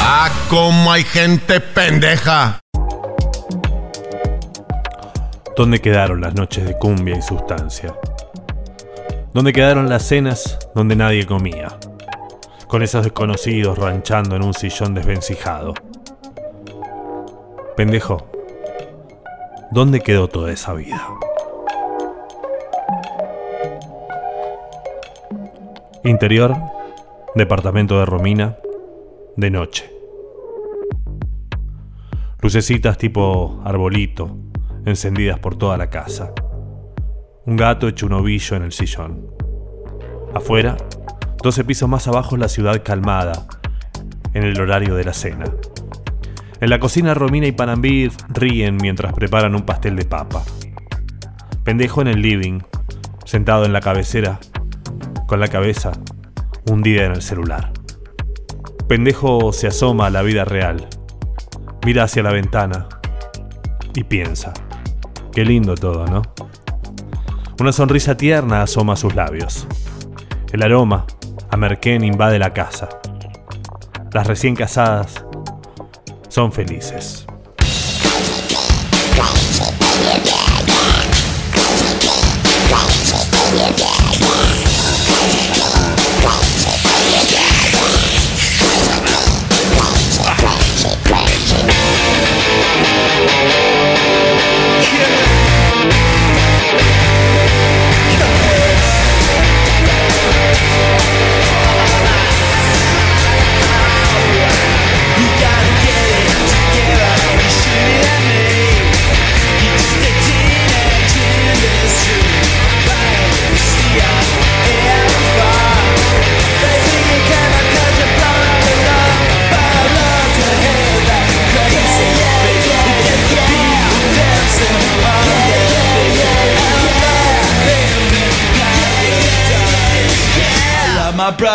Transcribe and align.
Ah, 0.00 0.30
como 0.48 0.90
hay 0.90 1.04
gente 1.04 1.60
pendeja. 1.60 2.60
¿Dónde 5.56 5.80
quedaron 5.82 6.22
las 6.22 6.34
noches 6.34 6.64
de 6.64 6.78
cumbia 6.78 7.18
y 7.18 7.22
sustancia? 7.22 7.94
¿Dónde 9.34 9.52
quedaron 9.52 9.90
las 9.90 10.08
cenas 10.08 10.58
donde 10.74 10.96
nadie 10.96 11.26
comía? 11.26 11.76
Con 12.68 12.82
esos 12.82 13.04
desconocidos 13.04 13.78
ranchando 13.78 14.34
en 14.34 14.42
un 14.42 14.52
sillón 14.52 14.94
desvencijado. 14.94 15.74
Pendejo, 17.76 18.26
¿dónde 19.70 20.00
quedó 20.00 20.28
toda 20.28 20.50
esa 20.50 20.72
vida? 20.72 21.06
Interior, 26.02 26.56
departamento 27.34 27.98
de 27.98 28.06
Romina, 28.06 28.56
de 29.36 29.50
noche. 29.50 29.92
Lucecitas 32.40 32.98
tipo 32.98 33.60
arbolito, 33.64 34.36
encendidas 34.84 35.38
por 35.38 35.56
toda 35.56 35.76
la 35.76 35.88
casa. 35.88 36.32
Un 37.44 37.56
gato 37.56 37.86
hecho 37.86 38.06
un 38.06 38.14
ovillo 38.14 38.56
en 38.56 38.62
el 38.64 38.72
sillón. 38.72 39.30
Afuera, 40.34 40.76
12 41.46 41.62
pisos 41.62 41.88
más 41.88 42.08
abajo 42.08 42.36
la 42.36 42.48
ciudad 42.48 42.82
calmada, 42.82 43.46
en 44.34 44.42
el 44.42 44.60
horario 44.60 44.96
de 44.96 45.04
la 45.04 45.12
cena. 45.12 45.44
En 46.60 46.70
la 46.70 46.80
cocina 46.80 47.14
Romina 47.14 47.46
y 47.46 47.52
Panambir 47.52 48.10
ríen 48.30 48.78
mientras 48.78 49.12
preparan 49.12 49.54
un 49.54 49.62
pastel 49.62 49.94
de 49.94 50.04
papa. 50.06 50.42
Pendejo 51.62 52.00
en 52.00 52.08
el 52.08 52.20
living, 52.20 52.62
sentado 53.24 53.64
en 53.64 53.72
la 53.72 53.80
cabecera, 53.80 54.40
con 55.28 55.38
la 55.38 55.46
cabeza 55.46 55.92
hundida 56.68 57.04
en 57.04 57.12
el 57.12 57.22
celular. 57.22 57.72
Pendejo 58.88 59.52
se 59.52 59.68
asoma 59.68 60.06
a 60.06 60.10
la 60.10 60.22
vida 60.22 60.44
real, 60.44 60.88
mira 61.84 62.02
hacia 62.02 62.24
la 62.24 62.32
ventana 62.32 62.88
y 63.94 64.02
piensa. 64.02 64.52
Qué 65.32 65.44
lindo 65.44 65.76
todo, 65.76 66.08
¿no? 66.08 66.22
Una 67.60 67.70
sonrisa 67.70 68.16
tierna 68.16 68.62
asoma 68.62 68.94
a 68.94 68.96
sus 68.96 69.14
labios. 69.14 69.68
El 70.52 70.64
aroma 70.64 71.06
a 71.50 71.56
merquén 71.56 72.04
invade 72.04 72.38
la 72.38 72.52
casa. 72.52 72.88
Las 74.12 74.26
recién 74.26 74.54
casadas 74.54 75.24
son 76.28 76.52
felices. 76.52 77.26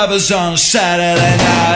Brothers 0.02 0.32
on 0.32 0.58
Saturday 0.58 1.38
night, 1.38 1.71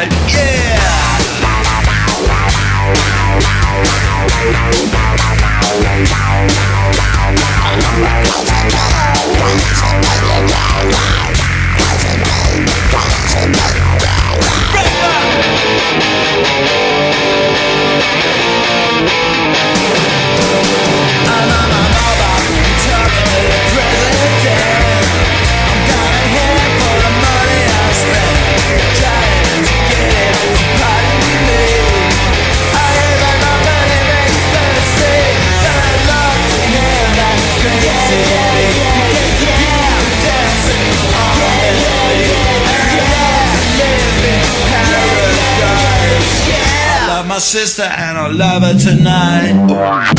sister 47.45 47.83
and 47.83 48.17
I 48.17 48.28
love 48.28 48.63
her 48.63 48.73
tonight. 48.73 50.15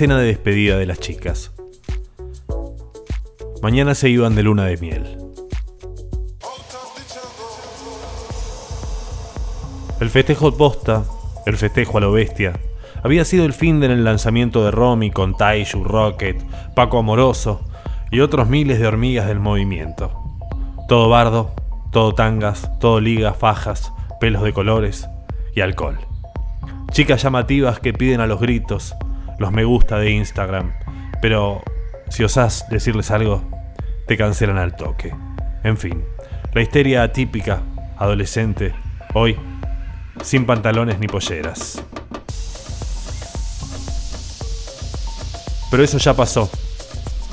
Cena 0.00 0.16
de 0.16 0.28
despedida 0.28 0.78
de 0.78 0.86
las 0.86 0.98
chicas. 0.98 1.52
Mañana 3.60 3.94
se 3.94 4.08
iban 4.08 4.34
de 4.34 4.42
luna 4.42 4.64
de 4.64 4.78
miel. 4.78 5.18
El 10.00 10.08
festejo 10.08 10.56
posta, 10.56 11.04
el 11.44 11.58
festejo 11.58 11.98
a 11.98 12.00
lo 12.00 12.12
bestia, 12.12 12.58
había 13.02 13.26
sido 13.26 13.44
el 13.44 13.52
fin 13.52 13.78
del 13.78 14.02
lanzamiento 14.02 14.64
de 14.64 14.70
Romy 14.70 15.10
con 15.10 15.36
Taishu, 15.36 15.84
Rocket, 15.84 16.42
Paco 16.74 17.00
Amoroso 17.00 17.60
y 18.10 18.20
otros 18.20 18.48
miles 18.48 18.78
de 18.78 18.86
hormigas 18.86 19.26
del 19.26 19.38
movimiento. 19.38 20.10
Todo 20.88 21.10
bardo, 21.10 21.50
todo 21.92 22.14
tangas, 22.14 22.70
todo 22.78 23.02
ligas, 23.02 23.36
fajas, 23.36 23.92
pelos 24.18 24.42
de 24.44 24.54
colores 24.54 25.06
y 25.54 25.60
alcohol. 25.60 25.98
Chicas 26.90 27.22
llamativas 27.22 27.80
que 27.80 27.92
piden 27.92 28.22
a 28.22 28.26
los 28.26 28.40
gritos 28.40 28.96
los 29.40 29.52
me 29.52 29.64
gusta 29.64 29.98
de 29.98 30.10
Instagram, 30.10 30.70
pero 31.22 31.62
si 32.10 32.22
osás 32.22 32.66
decirles 32.68 33.10
algo, 33.10 33.42
te 34.06 34.18
cancelan 34.18 34.58
al 34.58 34.76
toque. 34.76 35.14
En 35.64 35.78
fin, 35.78 36.04
la 36.52 36.60
histeria 36.60 37.10
típica, 37.10 37.62
adolescente, 37.96 38.74
hoy, 39.14 39.38
sin 40.22 40.44
pantalones 40.44 40.98
ni 40.98 41.06
polleras. 41.06 41.82
Pero 45.70 45.82
eso 45.82 45.96
ya 45.96 46.12
pasó. 46.12 46.50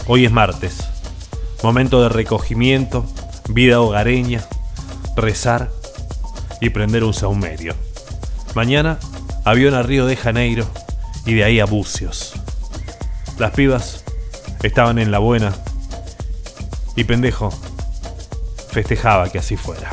Hoy 0.07 0.23
es 0.23 0.31
martes. 0.31 0.87
Momento 1.61 2.01
de 2.01 2.07
recogimiento, 2.07 3.05
vida 3.49 3.81
hogareña, 3.81 4.45
rezar 5.17 5.71
y 6.61 6.69
prender 6.69 7.03
un 7.03 7.13
saumerio. 7.13 7.75
Mañana, 8.55 8.97
avión 9.43 9.73
a 9.73 9.83
Río 9.83 10.05
de 10.05 10.15
Janeiro 10.15 10.65
y 11.27 11.35
de 11.35 11.43
ahí 11.43 11.59
a 11.59 11.65
Bucios. 11.65 12.33
Las 13.37 13.51
pibas 13.51 14.03
estaban 14.63 14.97
en 14.97 15.11
la 15.11 15.19
buena 15.19 15.53
y 16.95 17.03
pendejo 17.03 17.51
festejaba 18.71 19.29
que 19.29 19.37
así 19.37 19.57
fuera. 19.57 19.91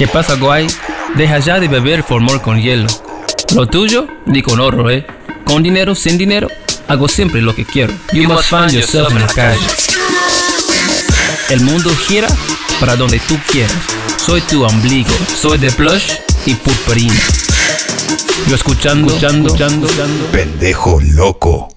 ¿Qué 0.00 0.08
pasa, 0.08 0.34
guay? 0.36 0.66
Deja 1.14 1.40
ya 1.40 1.60
de 1.60 1.68
beber 1.68 2.02
formol 2.02 2.40
con 2.40 2.58
hielo. 2.58 2.86
Lo 3.54 3.66
tuyo, 3.66 4.08
ni 4.24 4.40
con 4.40 4.58
oro, 4.58 4.88
¿eh? 4.88 5.06
Con 5.44 5.62
dinero, 5.62 5.94
sin 5.94 6.16
dinero, 6.16 6.48
hago 6.88 7.06
siempre 7.06 7.42
lo 7.42 7.54
que 7.54 7.66
quiero. 7.66 7.92
You 8.14 8.26
must 8.26 8.48
find 8.48 8.70
yourself 8.70 9.10
en 9.10 9.20
la 9.20 9.26
calle. 9.26 9.60
El 11.50 11.60
mundo 11.60 11.90
gira 11.94 12.28
para 12.80 12.96
donde 12.96 13.18
tú 13.28 13.36
quieras. 13.52 13.76
Soy 14.16 14.40
tu 14.40 14.64
ombligo, 14.64 15.10
soy 15.38 15.58
de 15.58 15.70
plush 15.70 16.12
y 16.46 16.54
purpurina. 16.54 17.20
Yo 18.48 18.54
escuchando, 18.54 19.08
escuchando, 19.08 19.48
escuchando, 19.48 19.86
escuchando. 19.86 20.26
Pendejo 20.32 20.98
loco. 21.12 21.68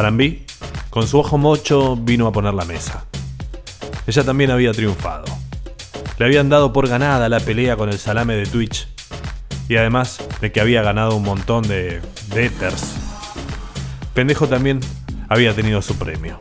Parambí, 0.00 0.46
con 0.88 1.06
su 1.06 1.18
ojo 1.18 1.36
mocho, 1.36 1.94
vino 1.94 2.26
a 2.26 2.32
poner 2.32 2.54
la 2.54 2.64
mesa. 2.64 3.04
Ella 4.06 4.24
también 4.24 4.50
había 4.50 4.72
triunfado. 4.72 5.26
Le 6.16 6.24
habían 6.24 6.48
dado 6.48 6.72
por 6.72 6.88
ganada 6.88 7.28
la 7.28 7.38
pelea 7.38 7.76
con 7.76 7.90
el 7.90 7.98
salame 7.98 8.34
de 8.34 8.46
Twitch. 8.46 8.88
Y 9.68 9.76
además 9.76 10.24
de 10.40 10.52
que 10.52 10.62
había 10.62 10.80
ganado 10.80 11.16
un 11.16 11.22
montón 11.22 11.68
de, 11.68 12.00
de 12.32 12.46
Ethers. 12.46 12.94
Pendejo 14.14 14.48
también 14.48 14.80
había 15.28 15.54
tenido 15.54 15.82
su 15.82 15.94
premio. 15.96 16.38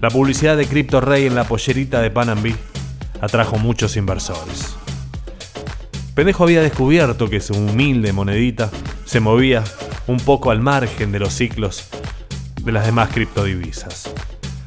La 0.00 0.10
publicidad 0.10 0.56
de 0.56 0.68
Crypto 0.68 1.00
Rey 1.00 1.26
en 1.26 1.34
la 1.34 1.42
pollerita 1.42 2.00
de 2.00 2.12
Panambí 2.12 2.54
atrajo 3.20 3.58
muchos 3.58 3.96
inversores. 3.96 4.76
Pendejo 6.14 6.44
había 6.44 6.62
descubierto 6.62 7.28
que 7.28 7.40
su 7.40 7.54
humilde 7.54 8.12
monedita 8.12 8.70
se 9.04 9.18
movía 9.18 9.64
un 10.06 10.18
poco 10.18 10.52
al 10.52 10.60
margen 10.60 11.10
de 11.10 11.18
los 11.18 11.32
ciclos 11.32 11.88
de 12.64 12.72
las 12.72 12.86
demás 12.86 13.10
criptodivisas. 13.12 14.12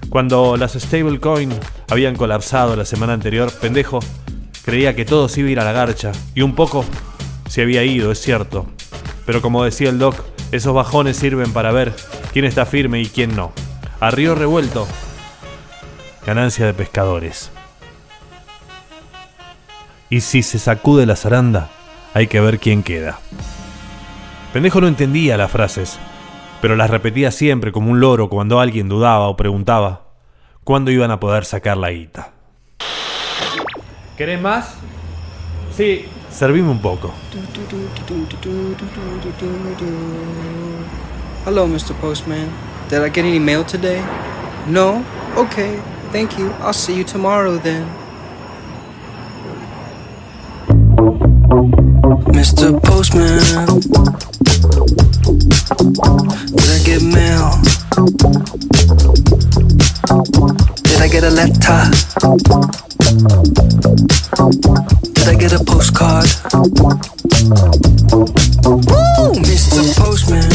Cuando 0.10 0.56
las 0.58 0.74
stablecoin 0.74 1.52
habían 1.90 2.16
colapsado 2.16 2.76
la 2.76 2.86
semana 2.86 3.14
anterior, 3.14 3.52
Pendejo 3.52 4.00
creía 4.64 4.96
que 4.96 5.06
todo 5.06 5.28
se 5.30 5.42
iba 5.42 5.50
a 5.50 5.52
ir 5.52 5.60
a 5.60 5.66
la 5.66 5.72
garcha 5.72 6.12
y 6.34 6.42
un 6.42 6.56
poco 6.56 6.86
se 7.50 7.62
había 7.62 7.84
ido, 7.84 8.12
es 8.12 8.22
cierto. 8.22 8.66
Pero 9.26 9.42
como 9.42 9.64
decía 9.64 9.90
el 9.90 10.00
doc, 10.00 10.24
esos 10.52 10.74
bajones 10.74 11.18
sirven 11.18 11.52
para 11.54 11.72
ver 11.72 11.94
quién 12.32 12.46
está 12.46 12.66
firme 12.66 13.02
y 13.02 13.08
quién 13.08 13.36
no. 13.36 13.52
A 14.00 14.12
río 14.12 14.36
revuelto, 14.36 14.88
ganancia 16.26 16.66
de 16.66 16.74
pescadores. 16.74 17.52
Y 20.10 20.22
si 20.22 20.44
se 20.44 20.60
sacude 20.60 21.06
la 21.06 21.16
zaranda, 21.16 21.70
hay 22.14 22.28
que 22.28 22.40
ver 22.40 22.60
quién 22.60 22.84
queda. 22.84 23.20
Pendejo 24.54 24.80
no 24.80 24.88
entendía 24.88 25.36
las 25.36 25.52
frases, 25.52 26.00
pero 26.62 26.76
las 26.76 26.90
repetía 26.90 27.32
siempre 27.32 27.72
como 27.72 27.92
un 27.92 28.00
loro 28.00 28.30
cuando 28.30 28.60
alguien 28.60 28.90
dudaba 28.90 29.28
o 29.28 29.38
preguntaba 29.38 30.08
cuándo 30.64 30.92
iban 30.92 31.12
a 31.12 31.20
poder 31.20 31.46
sacar 31.46 31.78
la 31.78 31.92
guita. 31.92 32.32
¿Querés 34.18 34.42
más? 34.42 34.76
Sí. 35.76 36.06
Servime 36.32 36.70
un 36.70 36.80
poco. 36.80 37.14
Hello, 41.46 41.68
Mr. 41.68 41.94
Postman. 42.02 42.50
Did 42.90 43.04
I 43.04 43.10
get 43.10 43.26
any 43.26 43.40
mail 43.40 43.64
today? 43.64 44.02
No? 44.68 45.04
Okay, 45.38 45.80
thank 46.12 46.38
you. 46.38 46.52
I'll 46.62 46.74
see 46.74 46.96
you 46.96 47.04
tomorrow 47.04 47.58
then. 47.58 47.86
Mr. 52.34 52.82
Postman. 52.82 53.42
Did 55.26 56.70
I 56.70 56.80
get 56.86 57.02
mail? 57.02 57.50
Did 60.84 61.02
I 61.02 61.08
get 61.08 61.24
a 61.24 61.32
letter? 61.32 61.90
Did 65.14 65.28
I 65.28 65.34
get 65.34 65.54
a 65.54 65.64
postcard? 65.66 66.30
Woo, 68.86 69.34
Mr. 69.42 69.82
Postman. 69.98 70.46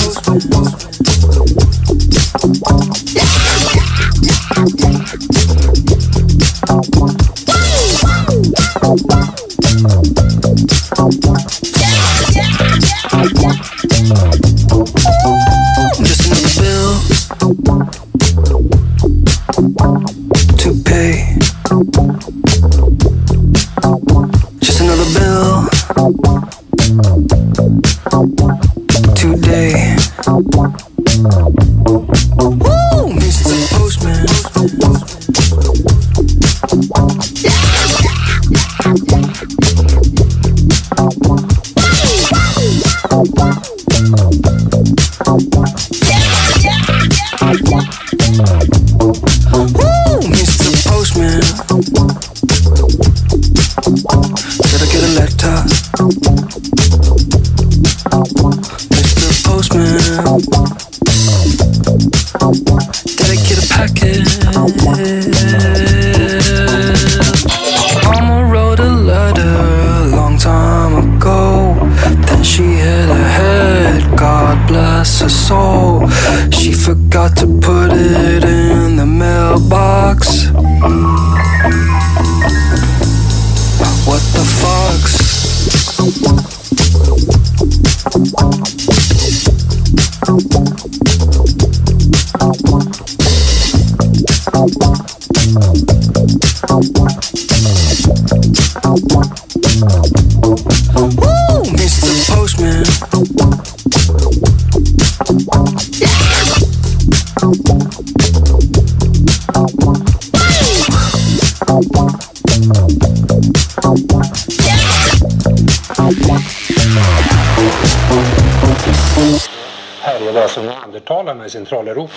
Här 120.03 120.29
är 120.29 120.33
vad 120.33 120.51
som 120.51 120.67
neandertalarna 120.67 121.47
i 121.47 121.51
Centraleuropa. 121.51 122.13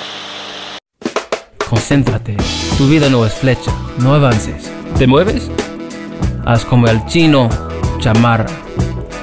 Concéntrate. 1.70 2.38
Tu 2.78 2.88
vida 2.88 3.10
no 3.10 3.26
es 3.26 3.34
flecha, 3.34 3.72
no 3.98 4.14
avances. 4.14 4.72
¿Te 4.98 5.08
mueves? 5.08 5.50
Haz 6.46 6.66
como 6.66 6.88
el 6.88 7.06
chino 7.06 7.50
chamarra. 8.00 8.50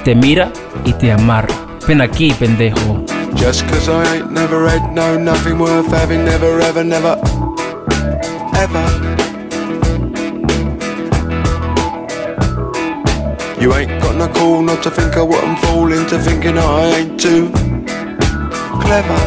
Te 0.05 0.15
mira 0.15 0.51
y 0.85 0.93
te 0.93 1.11
amarra. 1.11 1.55
Ven 1.87 2.01
aquí, 2.01 2.33
pendejo. 2.39 3.05
Just 3.35 3.67
cause 3.67 3.89
I 3.89 4.17
ain't 4.17 4.31
never 4.31 4.69
had 4.69 4.93
no 4.93 5.17
nothing 5.17 5.59
worth 5.59 5.91
having, 5.91 6.23
never 6.23 6.61
ever, 6.61 6.85
never, 6.85 7.17
ever. 8.55 9.10
You 13.61 13.75
ain't 13.75 14.01
got 14.01 14.15
no 14.15 14.27
call 14.27 14.63
not 14.63 14.81
to 14.81 14.89
think 14.89 15.15
of 15.17 15.27
what 15.27 15.43
I'm 15.43 15.55
falling 15.57 16.07
to 16.07 16.17
thinking 16.17 16.57
I 16.57 16.85
ain't 16.97 17.19
too 17.19 17.51
clever. 18.81 19.21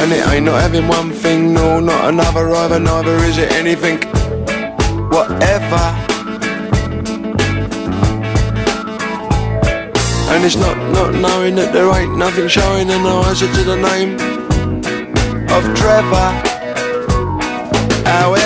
And 0.00 0.12
it 0.12 0.26
ain't 0.26 0.44
not 0.44 0.60
having 0.60 0.88
one 0.88 1.12
thing, 1.12 1.54
no, 1.54 1.78
not 1.78 2.08
another 2.12 2.50
either, 2.50 2.80
neither 2.80 3.14
is 3.28 3.38
it 3.38 3.52
anything, 3.52 3.98
whatever. 5.08 5.84
And 10.32 10.44
it's 10.44 10.56
not 10.56 10.76
not 10.90 11.14
knowing 11.14 11.54
that 11.54 11.72
there 11.72 11.88
ain't 11.96 12.18
nothing 12.18 12.48
showing 12.48 12.90
an 12.90 13.06
answer 13.06 13.46
to 13.46 13.62
the 13.62 13.76
name 13.76 14.14
of 15.48 15.62
Trevor. 15.78 16.30
However, 18.04 18.45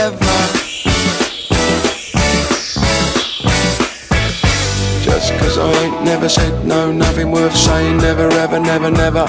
said 6.31 6.64
no, 6.64 6.93
nothing 6.93 7.33
worth 7.33 7.57
saying, 7.57 7.97
never 7.97 8.29
ever, 8.45 8.61
never, 8.61 8.88
never, 8.88 9.25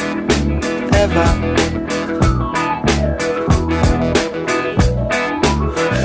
ever. 0.93 1.25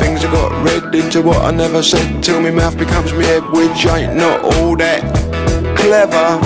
Things 0.01 0.25
I 0.25 0.33
got 0.33 0.65
read 0.65 0.95
into 0.95 1.21
what 1.21 1.43
I 1.45 1.51
never 1.51 1.83
said 1.83 2.23
till 2.23 2.41
my 2.41 2.51
mouth 2.51 2.79
becomes 2.79 3.13
me 3.13 3.27
head, 3.27 3.43
which 3.51 3.85
ain't 3.87 4.17
not 4.17 4.41
all 4.43 4.75
that 4.77 5.03
clever. 5.77 6.41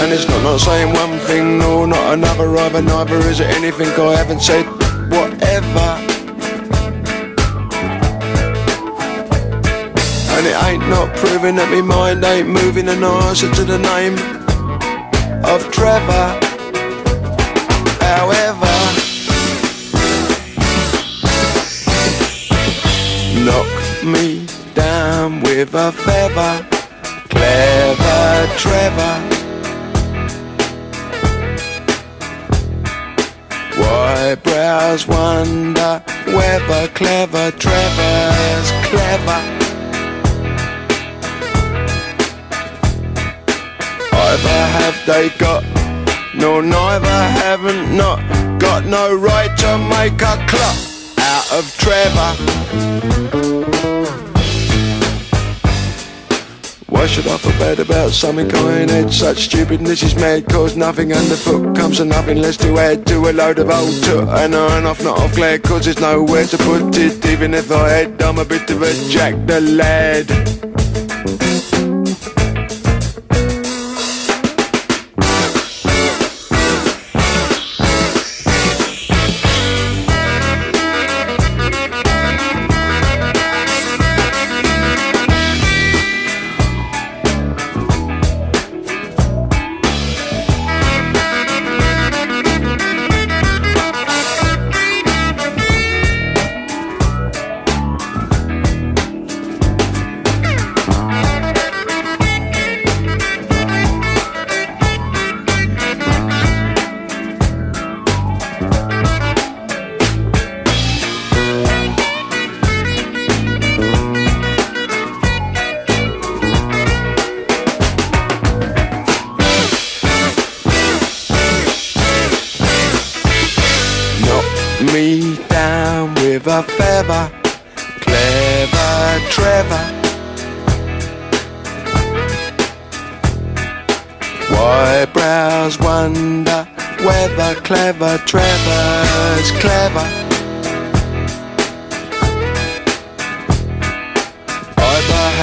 And 0.00 0.12
it's 0.12 0.28
not 0.28 0.42
not 0.42 0.58
saying 0.58 0.92
one 0.94 1.16
thing, 1.28 1.58
no, 1.58 1.86
not 1.86 2.14
another 2.14 2.56
either, 2.56 2.82
neither 2.82 3.18
is 3.30 3.38
it 3.38 3.46
anything 3.50 3.88
I 3.88 4.16
haven't 4.16 4.42
said, 4.42 4.66
it 10.48 10.56
ain't 10.64 10.88
not 10.88 11.14
proving 11.16 11.56
that 11.56 11.70
me 11.70 11.82
mind 11.82 12.24
ain't 12.24 12.48
moving 12.48 12.88
an 12.88 13.04
answer 13.04 13.50
to 13.52 13.64
the 13.64 13.78
name 13.78 14.14
of 15.44 15.60
Trevor. 15.70 16.26
However, 18.00 18.74
knock 23.44 23.70
me 24.14 24.46
down 24.74 25.40
with 25.42 25.74
a 25.74 25.92
feather. 25.92 26.54
Clever 27.28 28.48
Trevor. 28.62 29.16
Why 33.80 34.34
brows 34.42 35.06
wonder 35.06 36.02
whether 36.26 36.88
clever 36.88 37.50
Trevor's 37.52 38.70
clever? 38.88 39.67
Either 44.30 44.66
have 44.76 45.06
they 45.06 45.30
got, 45.38 45.64
no 46.34 46.60
neither 46.60 47.08
haven't 47.08 47.96
not 47.96 48.18
got 48.60 48.84
no 48.84 49.16
right 49.16 49.56
to 49.56 49.78
make 49.78 50.20
a 50.20 50.36
clock 50.46 50.78
out 51.18 51.46
of 51.56 51.64
Trevor. 51.78 52.32
Why 56.88 57.06
should 57.06 57.26
I 57.26 57.38
feel 57.38 57.52
bad 57.52 57.80
about 57.80 58.10
something 58.10 58.54
ain't 58.54 58.90
had? 58.90 59.10
Such 59.10 59.44
stupidness 59.44 60.02
is 60.02 60.14
mad, 60.14 60.46
cause 60.50 60.76
nothing 60.76 61.14
underfoot 61.14 61.74
comes 61.74 61.96
to 61.96 62.04
nothing 62.04 62.36
less 62.36 62.58
to 62.58 62.76
add 62.76 63.06
to 63.06 63.30
a 63.30 63.32
load 63.32 63.58
of 63.58 63.70
old 63.70 64.04
toot. 64.04 64.28
And 64.28 64.54
on 64.54 64.84
off, 64.84 65.02
not 65.02 65.18
off 65.18 65.34
glad, 65.36 65.62
cause 65.62 65.86
there's 65.86 66.00
nowhere 66.00 66.44
to 66.44 66.58
put 66.58 66.94
it. 66.98 67.24
Even 67.24 67.54
if 67.54 67.72
I 67.72 67.88
had, 67.88 68.22
I'm 68.22 68.38
a 68.38 68.44
bit 68.44 68.68
of 68.68 68.82
a 68.82 68.92
jack 69.08 69.34
the 69.46 69.62
lad. 69.62 70.58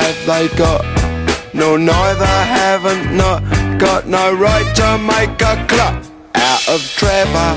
Have 0.06 0.28
they 0.28 0.56
got, 0.56 0.84
no 1.56 1.78
neither 1.78 2.26
haven't 2.26 3.18
not 3.18 3.41
got 3.80 4.06
no 4.08 4.36
right 4.36 4.76
to 4.76 4.98
make 5.00 5.41
a 5.41 5.65
clock 5.68 6.04
out 6.36 6.70
of 6.70 6.82
Trevor. 6.96 7.52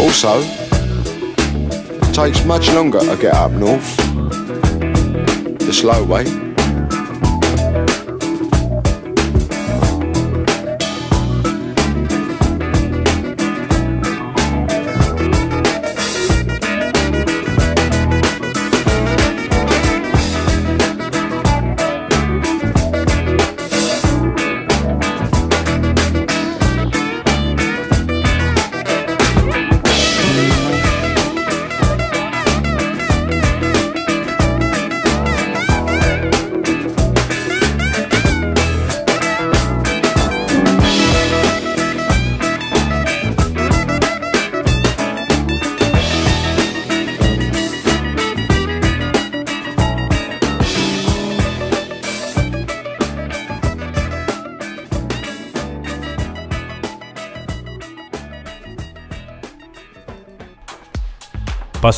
Also, 0.00 0.42
takes 2.12 2.44
much 2.44 2.72
longer 2.72 2.98
to 2.98 3.16
get 3.16 3.34
up 3.34 3.52
north. 3.52 3.96
The 5.58 5.72
slow 5.72 6.02
way. 6.02 6.49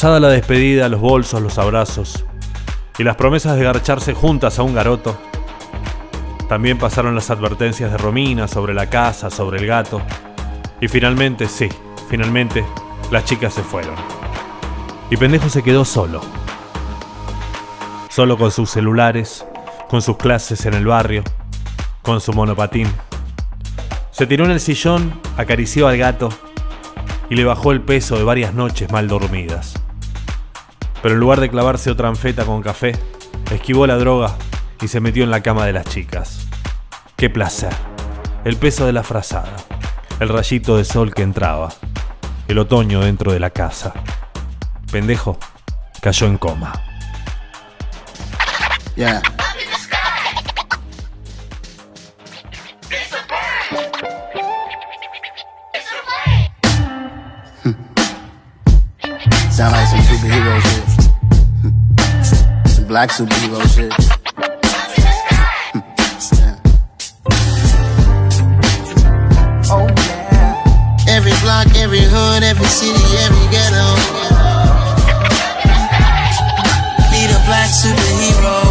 Pasada 0.03 0.19
la 0.19 0.31
despedida, 0.31 0.89
los 0.89 1.01
bolsos, 1.01 1.41
los 1.41 1.59
abrazos 1.59 2.25
y 2.99 3.05
las 3.05 3.15
promesas 3.15 3.57
de 3.57 3.63
garcharse 3.63 4.15
juntas 4.15 4.59
a 4.59 4.65
un 4.65 4.75
garoto, 4.75 5.17
también 6.49 6.77
pasaron 6.77 7.15
las 7.15 7.31
advertencias 7.31 7.93
de 7.93 7.99
Romina 7.99 8.49
sobre 8.49 8.75
la 8.75 8.91
casa, 8.91 9.31
sobre 9.31 9.61
el 9.61 9.67
gato, 9.69 10.03
y 10.81 10.89
finalmente, 10.89 11.47
sí, 11.47 11.69
finalmente, 12.11 12.65
las 13.13 13.27
chicas 13.27 13.55
se 13.55 13.63
fueron. 13.63 13.95
Y 15.09 15.17
pendejo 15.17 15.49
se 15.49 15.63
quedó 15.63 15.85
solo. 15.85 16.21
Solo 18.09 18.37
con 18.37 18.51
sus 18.51 18.71
celulares, 18.71 19.47
con 19.89 20.03
sus 20.03 20.17
clases 20.17 20.67
en 20.67 20.75
el 20.75 20.85
barrio, 20.85 21.23
con 22.03 22.21
su 22.21 22.33
monopatín. 22.33 22.93
Se 24.11 24.27
tiró 24.27 24.47
en 24.47 24.51
el 24.51 24.59
sillón, 24.59 25.21
acarició 25.37 25.87
al 25.87 25.97
gato 25.97 26.29
y 27.31 27.37
le 27.37 27.45
bajó 27.45 27.71
el 27.71 27.83
peso 27.83 28.17
de 28.17 28.25
varias 28.25 28.53
noches 28.53 28.91
mal 28.91 29.07
dormidas. 29.07 29.82
Pero 31.03 31.15
en 31.15 31.21
lugar 31.21 31.41
de 31.41 31.51
clavarse 31.51 31.91
otra 31.91 32.09
anfeta 32.09 32.45
con 32.45 32.63
café, 32.63 32.93
esquivó 33.51 33.87
la 33.87 33.97
droga 33.97 34.37
y 34.81 34.89
se 34.89 35.01
metió 35.01 35.25
en 35.25 35.31
la 35.31 35.43
cama 35.43 35.67
de 35.67 35.73
las 35.73 35.87
chicas. 35.87 36.47
¡Qué 37.17 37.29
placer! 37.29 37.73
El 38.45 38.57
peso 38.57 38.87
de 38.87 38.93
la 38.93 39.03
frazada, 39.03 39.57
el 40.21 40.29
rayito 40.29 40.77
de 40.77 40.85
sol 40.85 41.15
que 41.15 41.23
entraba, 41.23 41.73
el 42.49 42.59
otoño 42.59 43.01
dentro 43.01 43.33
de 43.33 43.41
la 43.41 43.51
casa. 43.51 43.93
Pendejo 44.91 45.39
cayó 46.01 46.27
en 46.27 46.39
coma. 46.39 46.73
Black 63.03 63.19
superhero 63.19 63.59
shit. 63.75 63.93
Hmm. 65.73 65.83
Yeah. 66.39 66.55
Oh. 69.75 69.91
Every 71.09 71.35
block, 71.43 71.67
every 71.83 72.07
hood, 72.07 72.45
every 72.45 72.67
city, 72.67 73.03
every 73.27 73.47
ghetto. 73.51 73.87
Need 77.11 77.31
a 77.35 77.43
black 77.51 77.71
superhero. 77.75 78.71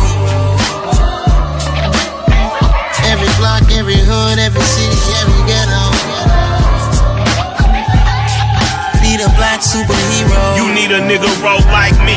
Every 3.11 3.31
block, 3.35 3.67
every 3.75 3.99
hood, 3.99 4.39
every 4.39 4.61
city, 4.61 4.95
every 5.19 5.43
ghetto. 5.43 5.83
Need 9.03 9.19
a 9.19 9.27
black 9.35 9.59
superhero. 9.59 10.55
You 10.55 10.71
need 10.73 10.91
a 10.95 11.01
nigga 11.03 11.27
roll 11.43 11.59
like 11.67 11.97
me. 12.07 12.15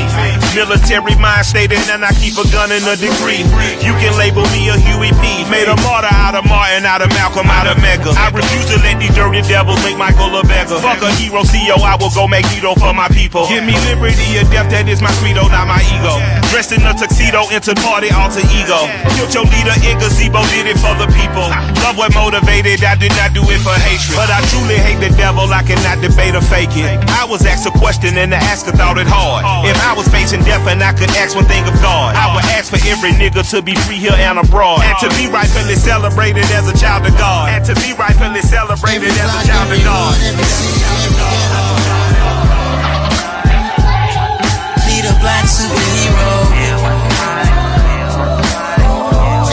Military 0.54 0.83
mind 0.92 1.46
state, 1.46 1.72
and 1.72 1.80
then 1.88 2.04
I 2.04 2.12
keep 2.12 2.36
a 2.36 2.44
gun 2.52 2.68
and 2.68 2.84
a 2.84 2.96
degree. 2.96 3.40
You 3.80 3.96
can 3.96 4.12
label 4.20 4.44
me 4.52 4.68
a 4.68 4.76
Huey 4.76 5.08
P. 5.16 5.24
Made 5.48 5.68
a 5.68 5.76
martyr 5.80 6.12
out 6.12 6.36
of 6.36 6.44
Martin, 6.44 6.84
out 6.84 7.00
of 7.00 7.08
Malcolm, 7.16 7.48
out 7.48 7.64
of 7.64 7.80
Mega. 7.80 8.12
I 8.12 8.28
refuse 8.28 8.68
to 8.68 8.76
let 8.84 9.00
these 9.00 9.14
dirty 9.16 9.40
devils 9.48 9.80
make 9.80 9.96
Michael 9.96 10.36
a 10.36 10.44
beggar. 10.44 10.76
Fuck 10.80 11.00
a 11.00 11.10
hero, 11.16 11.40
CEO, 11.42 11.80
I 11.80 11.96
will 11.96 12.12
go 12.12 12.28
make 12.28 12.44
Guido 12.52 12.76
for 12.76 12.92
my 12.92 13.08
people. 13.08 13.48
Give 13.48 13.64
me 13.64 13.72
liberty 13.88 14.36
or 14.36 14.44
death, 14.52 14.68
that 14.68 14.84
is 14.84 15.00
my 15.00 15.12
credo, 15.24 15.48
not 15.48 15.64
my 15.64 15.80
ego. 15.88 16.20
Dressed 16.52 16.76
in 16.76 16.84
a 16.84 16.92
tuxedo, 16.92 17.48
into 17.48 17.72
party, 17.80 18.12
alter 18.12 18.44
ego. 18.52 18.84
Killed 19.16 19.32
your 19.32 19.46
leader 19.48 19.76
in 19.88 19.96
gazebo, 19.96 20.44
did 20.52 20.68
it 20.68 20.76
for 20.76 20.92
the 21.00 21.08
people. 21.16 21.48
Love 21.80 21.96
what 21.96 22.12
motivated, 22.12 22.84
I 22.84 22.96
did 23.00 23.16
not 23.16 23.32
do 23.32 23.40
it 23.48 23.60
for 23.64 23.72
hatred. 23.72 24.16
But 24.20 24.28
I 24.28 24.44
truly 24.52 24.76
hate 24.76 25.00
the 25.00 25.12
devil, 25.16 25.48
I 25.48 25.64
cannot 25.64 26.04
debate 26.04 26.36
or 26.36 26.44
fake 26.44 26.76
it. 26.76 26.92
I 27.16 27.24
was 27.24 27.48
asked 27.48 27.64
a 27.64 27.72
question 27.72 28.16
and 28.20 28.32
the 28.32 28.40
asker 28.40 28.76
thought 28.76 29.00
it 29.00 29.08
hard. 29.08 29.48
If 29.64 29.76
I 29.80 29.96
was 29.96 30.08
facing 30.08 30.44
death 30.44 30.66
and 30.74 30.82
I 30.82 30.90
could 30.90 31.10
ask 31.14 31.38
one 31.38 31.46
thing 31.46 31.62
of 31.70 31.74
God, 31.78 32.18
I 32.18 32.34
would 32.34 32.42
ask 32.58 32.74
for 32.74 32.82
every 32.90 33.14
nigga 33.14 33.46
to 33.54 33.62
be 33.62 33.78
free 33.86 34.02
here 34.02 34.18
and 34.18 34.42
abroad. 34.42 34.82
And 34.82 34.98
to 35.06 35.08
be 35.14 35.30
rightfully 35.30 35.78
celebrated 35.78 36.42
as 36.50 36.66
a 36.66 36.74
child 36.74 37.06
of 37.06 37.14
God. 37.14 37.46
And 37.54 37.62
to 37.70 37.78
be 37.78 37.94
rightfully 37.94 38.42
celebrated 38.42 39.14
as 39.14 39.30
a 39.30 39.42
child 39.46 39.70
of 39.70 39.78
God. 39.86 40.18
Need 44.90 45.06
a 45.06 45.14
black 45.22 45.46
superhero. 45.46 46.42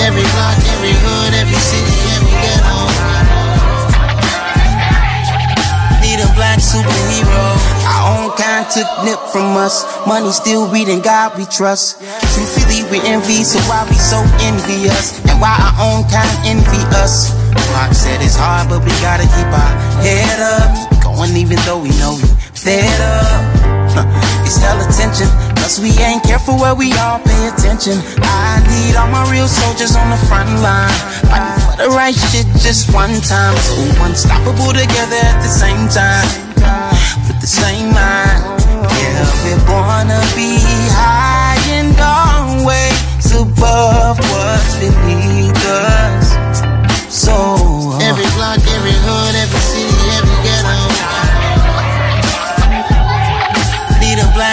Every 0.02 0.26
block, 0.26 0.58
every 0.74 0.96
hood, 1.06 1.34
every 1.38 1.62
city, 1.62 1.98
every 2.18 2.34
ghetto. 2.42 2.82
Need 6.02 6.18
a 6.18 6.30
black 6.34 6.58
superhero. 6.58 7.61
Took 8.74 9.04
nip 9.04 9.20
from 9.34 9.58
us. 9.58 9.84
Money 10.08 10.32
still 10.32 10.72
reading 10.72 11.02
God 11.02 11.38
we 11.38 11.44
trust. 11.46 12.00
Truthfully 12.34 12.88
we 12.90 13.06
envy, 13.06 13.44
so 13.44 13.60
why 13.68 13.86
we 13.90 13.96
so 13.96 14.24
envious? 14.40 15.20
And 15.28 15.42
why 15.42 15.52
our 15.60 15.76
own 15.92 16.04
kind 16.08 16.32
envy 16.48 16.80
us? 16.96 17.32
Pac 17.76 17.94
said 17.94 18.22
it's 18.22 18.38
hard, 18.38 18.70
but 18.70 18.80
we 18.80 18.92
gotta 19.04 19.24
keep 19.24 19.52
our 19.52 19.74
head 20.00 20.40
up. 20.40 21.04
Going 21.04 21.36
even 21.36 21.58
though 21.66 21.82
we 21.82 21.90
know 22.00 22.16
we 22.16 22.30
fed 22.56 23.02
up. 23.02 23.71
Huh, 23.94 24.08
It's 24.46 24.58
hell 24.58 24.80
attention, 24.80 25.28
cause 25.60 25.80
we 25.80 25.92
ain't 26.00 26.24
careful 26.24 26.56
where 26.58 26.76
we 26.76 26.94
all 27.04 27.20
pay 27.20 27.48
attention. 27.52 28.00
I 28.24 28.60
need 28.72 28.96
all 28.96 29.08
my 29.12 29.24
real 29.32 29.48
soldiers 29.48 29.96
on 29.96 30.10
the 30.10 30.20
front 30.28 30.50
line. 30.64 30.92
Fighting 31.28 31.60
for 31.66 31.76
the 31.78 31.90
right 31.92 32.16
shit 32.16 32.48
just 32.60 32.94
one 32.94 33.14
time. 33.22 33.56
So 33.68 33.76
unstoppable 34.06 34.72
together 34.74 35.20
at 35.20 35.40
the 35.44 35.52
same 35.52 35.88
time. 35.92 36.28
With 37.28 37.40
the 37.42 37.48
same 37.52 37.92
mind. 37.92 38.42
Yeah, 39.02 39.26
we're 39.44 39.62
born 39.68 40.08
to 40.10 40.22
be 40.36 40.58
high 40.94 41.60
and 41.78 41.96
always 42.00 42.96
above 43.36 44.18
what's 44.20 44.72
beneath 44.80 45.58
us. 45.66 46.32
So 47.12 47.34
uh, 47.34 48.00
every 48.10 48.28
block, 48.38 48.60
every 48.76 48.96
hood, 49.06 49.36
every 49.36 49.61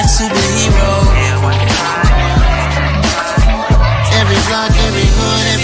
superhero. 0.08 0.88
Every 4.18 4.40
block, 4.48 4.72
every 4.88 5.04
hood, 5.04 5.46
every 5.52 5.57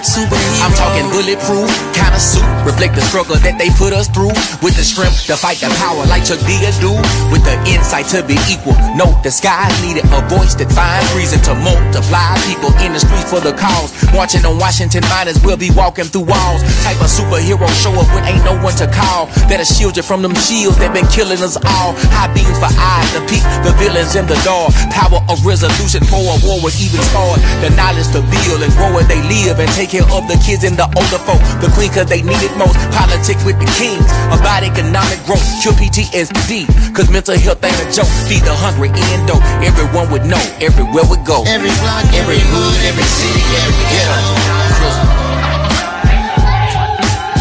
ghetto. 0.00 0.30
Need 0.30 0.40
a 0.40 0.40
black 0.40 0.40
superhero. 0.40 0.64
I'm 0.64 0.72
talking 0.72 1.06
bullet 1.10 1.38
bulletproof 1.40 1.70
kind 1.94 2.14
of 2.14 2.20
suit. 2.20 2.46
Reflect 2.64 2.94
the 2.94 3.02
struggle 3.02 3.36
that 3.36 3.58
they 3.58 3.70
put 3.76 3.92
us 3.92 4.08
through. 4.08 4.32
With 4.64 4.76
the 4.76 4.84
strength 4.84 5.26
to 5.26 5.36
fight 5.36 5.60
the 5.60 5.68
power 5.80 6.04
like 6.08 6.24
Chuck 6.24 6.40
D 6.48 6.56
do. 6.80 6.92
With 7.32 7.44
the 7.44 7.56
insight 7.68 8.06
to 8.16 8.24
be 8.24 8.36
equal. 8.48 8.76
Note 8.96 9.20
the 9.22 9.30
skies 9.30 9.72
needed 9.84 10.04
a 10.12 10.20
voice 10.28 10.54
that 10.56 10.70
finds 10.72 11.08
reason 11.12 11.40
to 11.44 11.52
multiply. 11.54 12.36
People 12.48 12.72
in 12.80 12.92
the 12.92 13.00
streets 13.00 13.28
for 13.28 13.40
the 13.40 13.52
cause. 13.52 13.92
Marching 14.12 14.44
on 14.44 14.58
Washington 14.58 15.04
miners 15.08 15.38
will 15.44 15.56
be 15.56 15.70
walking 15.72 16.08
through 16.08 16.28
walls. 16.28 16.60
Type 16.84 17.00
of 17.00 17.10
superhero 17.10 17.68
show 17.80 17.92
up 17.96 18.08
when 18.16 18.24
ain't 18.24 18.44
no 18.44 18.56
one 18.60 18.74
to 18.80 18.88
call. 18.88 19.26
That'll 19.48 19.66
shield 19.68 19.96
you 19.96 20.02
from 20.02 20.22
them 20.22 20.34
shields 20.34 20.78
that 20.78 20.92
been 20.92 21.06
killing 21.08 21.40
us 21.40 21.56
all. 21.56 21.96
High 22.14 22.32
beams 22.32 22.58
for 22.58 22.70
eyes 22.70 23.08
to 23.16 23.20
peek 23.28 23.44
the 23.64 23.72
villains 23.76 24.16
in 24.16 24.26
the 24.26 24.38
dark. 24.46 24.72
Power 24.92 25.20
of 25.28 25.44
resolution 25.44 26.04
for 26.06 26.20
a 26.20 26.36
war 26.44 26.60
with 26.62 26.76
even 26.80 27.02
start. 27.10 27.40
The 27.60 27.70
knowledge 27.76 28.08
to 28.14 28.22
build 28.22 28.62
and 28.62 28.72
grow 28.74 28.92
where 28.94 29.06
they 29.06 29.20
live 29.28 29.60
and 29.60 29.70
take 29.72 29.89
care 29.90 30.06
of 30.14 30.22
the 30.30 30.38
kids 30.38 30.62
and 30.62 30.78
the 30.78 30.86
older 30.94 31.18
folk. 31.26 31.42
The 31.58 31.66
queen 31.74 31.90
cause 31.90 32.06
they 32.06 32.22
need 32.22 32.38
it 32.38 32.54
most. 32.54 32.78
Politics 32.94 33.42
with 33.42 33.58
the 33.58 33.66
kings. 33.74 34.06
About 34.30 34.62
economic 34.62 35.18
growth. 35.26 35.42
Cure 35.58 35.74
PTSD. 35.74 36.70
Cause 36.94 37.10
mental 37.10 37.34
health 37.34 37.58
ain't 37.66 37.74
a 37.82 37.86
joke. 37.90 38.06
Feed 38.30 38.46
the 38.46 38.54
hungry 38.54 38.94
and 38.94 39.26
dope. 39.26 39.42
Everyone 39.58 40.06
would 40.14 40.22
know. 40.30 40.40
Everywhere 40.62 41.02
we 41.10 41.18
go. 41.26 41.42
Every 41.42 41.74
block, 41.82 42.06
every 42.14 42.38
hood, 42.38 42.76
every 42.86 43.02
city, 43.02 43.42
every 43.58 43.74
ghetto. 43.90 44.22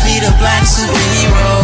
Be 0.01 0.17
the 0.17 0.33
black 0.41 0.65
superhero. 0.65 1.59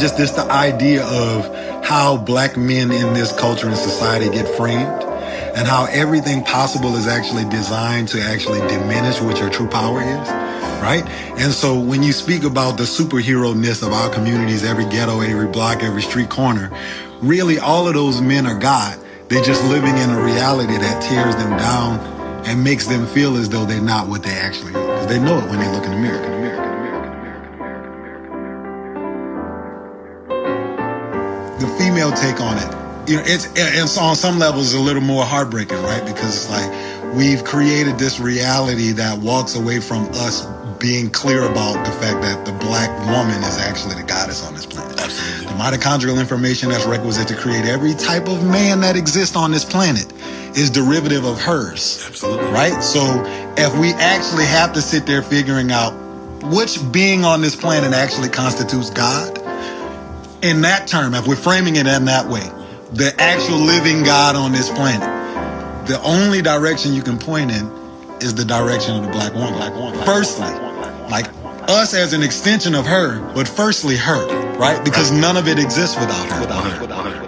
Just 0.00 0.16
this 0.16 0.30
the 0.30 0.50
idea 0.50 1.04
of 1.04 1.84
how 1.84 2.16
black 2.16 2.56
men 2.56 2.90
in 2.90 3.12
this 3.12 3.38
culture 3.38 3.68
and 3.68 3.76
society 3.76 4.30
get 4.30 4.48
framed 4.56 5.04
and 5.54 5.68
how 5.68 5.84
everything 5.90 6.42
possible 6.42 6.96
is 6.96 7.06
actually 7.06 7.44
designed 7.50 8.08
to 8.08 8.20
actually 8.22 8.60
diminish 8.60 9.20
what 9.20 9.38
your 9.38 9.50
true 9.50 9.68
power 9.68 10.00
is, 10.00 10.28
right? 10.80 11.04
And 11.38 11.52
so 11.52 11.78
when 11.78 12.02
you 12.02 12.12
speak 12.12 12.44
about 12.44 12.78
the 12.78 12.84
superhero-ness 12.84 13.82
of 13.82 13.92
our 13.92 14.08
communities, 14.08 14.64
every 14.64 14.84
ghetto, 14.86 15.20
every 15.20 15.48
block, 15.48 15.82
every 15.82 16.02
street 16.02 16.30
corner, 16.30 16.70
really 17.20 17.58
all 17.58 17.86
of 17.86 17.94
those 17.94 18.22
men 18.22 18.46
are 18.46 18.58
God. 18.58 18.98
They're 19.28 19.44
just 19.44 19.62
living 19.64 19.96
in 19.96 20.10
a 20.10 20.22
reality 20.22 20.76
that 20.78 21.02
tears 21.02 21.36
them 21.36 21.56
down 21.58 22.00
and 22.46 22.64
makes 22.64 22.86
them 22.86 23.06
feel 23.06 23.36
as 23.36 23.48
though 23.48 23.66
they're 23.66 23.82
not 23.82 24.08
what 24.08 24.22
they 24.22 24.32
actually 24.32 24.74
are. 24.74 24.86
Because 24.86 25.06
they 25.08 25.20
know 25.20 25.38
it 25.38 25.48
when 25.50 25.58
they 25.58 25.68
look 25.68 25.84
in 25.84 25.90
the 25.90 25.98
mirror. 25.98 26.22
In 26.24 26.30
the 26.30 26.38
mirror. 26.38 26.79
The 31.60 31.68
female 31.78 32.10
take 32.12 32.40
on 32.40 32.56
it, 32.56 33.08
you 33.08 33.16
know, 33.16 33.22
it's 33.26 33.46
it's 33.54 33.98
on 33.98 34.16
some 34.16 34.38
levels 34.38 34.74
a 34.74 34.80
little 34.80 35.02
more 35.02 35.24
heartbreaking, 35.24 35.80
right? 35.82 36.04
Because 36.04 36.36
it's 36.36 36.50
like 36.50 37.14
we've 37.14 37.44
created 37.44 37.98
this 37.98 38.18
reality 38.18 38.92
that 38.92 39.18
walks 39.18 39.54
away 39.54 39.80
from 39.80 40.04
us 40.14 40.46
being 40.78 41.10
clear 41.10 41.42
about 41.44 41.84
the 41.84 41.92
fact 41.92 42.22
that 42.22 42.46
the 42.46 42.52
black 42.52 42.90
woman 43.06 43.42
is 43.44 43.58
actually 43.58 43.94
the 43.94 44.02
goddess 44.02 44.46
on 44.46 44.54
this 44.54 44.64
planet. 44.64 44.98
Absolutely. 44.98 45.46
The 45.46 45.62
mitochondrial 45.62 46.18
information 46.18 46.70
that's 46.70 46.86
requisite 46.86 47.28
to 47.28 47.36
create 47.36 47.66
every 47.66 47.92
type 47.94 48.28
of 48.28 48.42
man 48.46 48.80
that 48.80 48.96
exists 48.96 49.36
on 49.36 49.50
this 49.50 49.64
planet 49.64 50.10
is 50.56 50.70
derivative 50.70 51.24
of 51.24 51.38
hers. 51.38 52.02
Absolutely. 52.06 52.50
Right? 52.50 52.82
So 52.82 53.00
if 53.58 53.76
we 53.78 53.92
actually 53.92 54.46
have 54.46 54.72
to 54.72 54.80
sit 54.80 55.04
there 55.04 55.22
figuring 55.22 55.70
out 55.70 55.92
which 56.44 56.78
being 56.90 57.24
on 57.24 57.42
this 57.42 57.54
planet 57.54 57.92
actually 57.92 58.30
constitutes 58.30 58.88
God, 58.88 59.39
in 60.42 60.62
that 60.62 60.86
term, 60.86 61.14
if 61.14 61.26
we're 61.26 61.36
framing 61.36 61.76
it 61.76 61.86
in 61.86 62.04
that 62.06 62.28
way, 62.28 62.48
the 62.92 63.14
actual 63.18 63.58
living 63.58 64.02
God 64.02 64.36
on 64.36 64.52
this 64.52 64.70
planet, 64.70 65.08
the 65.86 66.00
only 66.02 66.42
direction 66.42 66.94
you 66.94 67.02
can 67.02 67.18
point 67.18 67.50
in 67.50 67.70
is 68.20 68.34
the 68.34 68.44
direction 68.44 68.96
of 68.96 69.02
the 69.04 69.10
black 69.10 69.34
woman. 69.34 69.54
Black 69.54 69.74
woman. 69.74 70.04
Firstly, 70.04 70.50
like 71.08 71.26
us 71.68 71.94
as 71.94 72.12
an 72.12 72.22
extension 72.22 72.74
of 72.74 72.86
her, 72.86 73.20
but 73.34 73.46
firstly 73.46 73.96
her, 73.96 74.26
right? 74.56 74.84
Because 74.84 75.10
none 75.10 75.36
of 75.36 75.48
it 75.48 75.58
exists 75.58 75.96
without 75.98 76.30
her. 76.30 76.40
Without 76.40 76.64
her. 76.64 76.80
Without 76.80 77.12
her. 77.12 77.19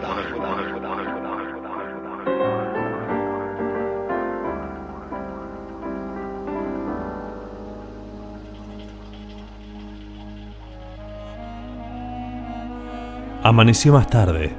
Amaneció 13.52 13.92
más 13.92 14.06
tarde. 14.06 14.50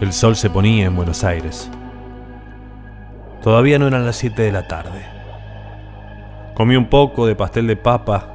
El 0.00 0.12
sol 0.12 0.34
se 0.34 0.50
ponía 0.50 0.86
en 0.86 0.96
Buenos 0.96 1.22
Aires. 1.22 1.70
Todavía 3.40 3.78
no 3.78 3.86
eran 3.86 4.04
las 4.04 4.16
7 4.16 4.42
de 4.42 4.50
la 4.50 4.66
tarde. 4.66 5.06
Comí 6.54 6.74
un 6.74 6.86
poco 6.86 7.24
de 7.24 7.36
pastel 7.36 7.68
de 7.68 7.76
papa, 7.76 8.26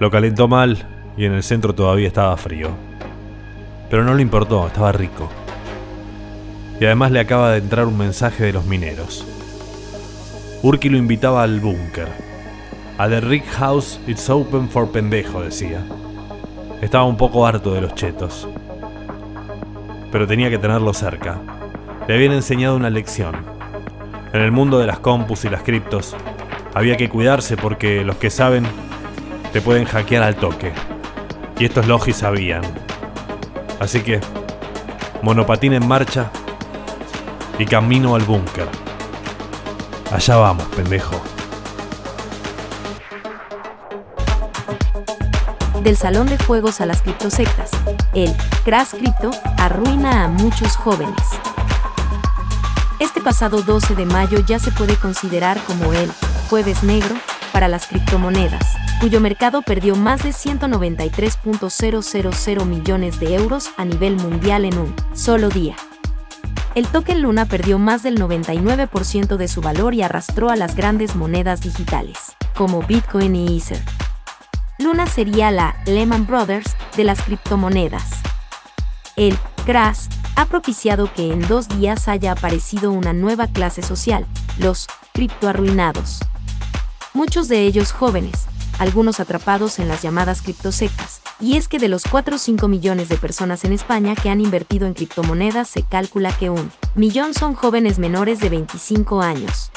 lo 0.00 0.10
calentó 0.10 0.48
mal 0.48 0.78
y 1.14 1.26
en 1.26 1.34
el 1.34 1.42
centro 1.42 1.74
todavía 1.74 2.06
estaba 2.06 2.34
frío. 2.38 2.70
Pero 3.90 4.02
no 4.02 4.14
le 4.14 4.22
importó, 4.22 4.66
estaba 4.66 4.92
rico. 4.92 5.28
Y 6.80 6.86
además 6.86 7.10
le 7.10 7.20
acaba 7.20 7.50
de 7.50 7.58
entrar 7.58 7.86
un 7.86 7.98
mensaje 7.98 8.44
de 8.44 8.54
los 8.54 8.64
mineros. 8.64 9.26
Urki 10.62 10.88
lo 10.88 10.96
invitaba 10.96 11.42
al 11.42 11.60
búnker. 11.60 12.08
A 12.96 13.10
The 13.10 13.20
Rick 13.20 13.44
House 13.58 14.00
It's 14.06 14.30
Open 14.30 14.70
for 14.70 14.90
Pendejo, 14.90 15.42
decía. 15.42 15.84
Estaba 16.80 17.04
un 17.04 17.16
poco 17.16 17.46
harto 17.46 17.72
de 17.72 17.80
los 17.80 17.94
chetos. 17.94 18.48
Pero 20.14 20.28
tenía 20.28 20.48
que 20.48 20.58
tenerlo 20.58 20.94
cerca. 20.94 21.40
Le 22.06 22.14
habían 22.14 22.30
enseñado 22.30 22.76
una 22.76 22.88
lección. 22.88 23.34
En 24.32 24.42
el 24.42 24.52
mundo 24.52 24.78
de 24.78 24.86
las 24.86 25.00
compus 25.00 25.44
y 25.44 25.48
las 25.48 25.64
criptos, 25.64 26.14
había 26.72 26.96
que 26.96 27.08
cuidarse 27.08 27.56
porque 27.56 28.04
los 28.04 28.14
que 28.14 28.30
saben 28.30 28.64
te 29.52 29.60
pueden 29.60 29.86
hackear 29.86 30.22
al 30.22 30.36
toque. 30.36 30.70
Y 31.58 31.64
estos 31.64 31.88
logis 31.88 32.14
sabían. 32.14 32.62
Así 33.80 34.02
que, 34.02 34.20
monopatín 35.20 35.72
en 35.72 35.88
marcha 35.88 36.30
y 37.58 37.64
camino 37.64 38.14
al 38.14 38.22
búnker. 38.22 38.68
Allá 40.12 40.36
vamos, 40.36 40.66
pendejo. 40.76 41.33
Del 45.84 45.96
salón 45.96 46.26
de 46.26 46.36
juegos 46.38 46.80
a 46.80 46.86
las 46.86 47.02
criptosectas. 47.02 47.70
El 48.14 48.34
Crash 48.64 48.90
Crypto 48.92 49.30
arruina 49.58 50.24
a 50.24 50.28
muchos 50.28 50.76
jóvenes. 50.76 51.14
Este 52.98 53.20
pasado 53.20 53.62
12 53.62 53.94
de 53.94 54.06
mayo 54.06 54.40
ya 54.40 54.58
se 54.58 54.72
puede 54.72 54.96
considerar 54.96 55.62
como 55.64 55.92
el 55.92 56.10
jueves 56.48 56.82
negro 56.82 57.14
para 57.52 57.68
las 57.68 57.86
criptomonedas, 57.86 58.64
cuyo 59.00 59.20
mercado 59.20 59.62
perdió 59.62 59.94
más 59.94 60.22
de 60.22 60.30
193.000 60.30 62.64
millones 62.64 63.20
de 63.20 63.34
euros 63.34 63.70
a 63.76 63.84
nivel 63.84 64.16
mundial 64.16 64.64
en 64.64 64.78
un 64.78 64.94
solo 65.12 65.50
día. 65.50 65.76
El 66.74 66.86
token 66.88 67.20
Luna 67.20 67.44
perdió 67.44 67.78
más 67.78 68.02
del 68.02 68.18
99% 68.18 69.36
de 69.36 69.48
su 69.48 69.60
valor 69.60 69.92
y 69.94 70.00
arrastró 70.02 70.48
a 70.48 70.56
las 70.56 70.74
grandes 70.74 71.14
monedas 71.14 71.60
digitales, 71.60 72.16
como 72.54 72.80
Bitcoin 72.82 73.36
y 73.36 73.58
Ether. 73.58 73.82
Luna 74.84 75.06
sería 75.06 75.50
la 75.50 75.82
Lehman 75.86 76.26
Brothers 76.26 76.76
de 76.94 77.04
las 77.04 77.22
criptomonedas. 77.22 78.04
El 79.16 79.38
crash 79.64 80.08
ha 80.36 80.44
propiciado 80.44 81.10
que 81.10 81.32
en 81.32 81.40
dos 81.48 81.70
días 81.70 82.06
haya 82.06 82.32
aparecido 82.32 82.92
una 82.92 83.14
nueva 83.14 83.46
clase 83.46 83.80
social, 83.80 84.26
los 84.58 84.86
criptoarruinados. 85.14 86.20
Muchos 87.14 87.48
de 87.48 87.62
ellos 87.62 87.92
jóvenes, 87.92 88.44
algunos 88.78 89.20
atrapados 89.20 89.78
en 89.78 89.88
las 89.88 90.02
llamadas 90.02 90.42
criptosectas, 90.42 91.22
Y 91.40 91.56
es 91.56 91.66
que 91.66 91.78
de 91.78 91.88
los 91.88 92.04
4 92.04 92.36
o 92.36 92.38
5 92.38 92.68
millones 92.68 93.08
de 93.08 93.16
personas 93.16 93.64
en 93.64 93.72
España 93.72 94.14
que 94.14 94.28
han 94.28 94.40
invertido 94.42 94.86
en 94.86 94.92
criptomonedas 94.92 95.66
se 95.66 95.82
calcula 95.82 96.30
que 96.30 96.50
un 96.50 96.70
millón 96.94 97.32
son 97.32 97.54
jóvenes 97.54 97.98
menores 97.98 98.38
de 98.38 98.50
25 98.50 99.22
años. 99.22 99.70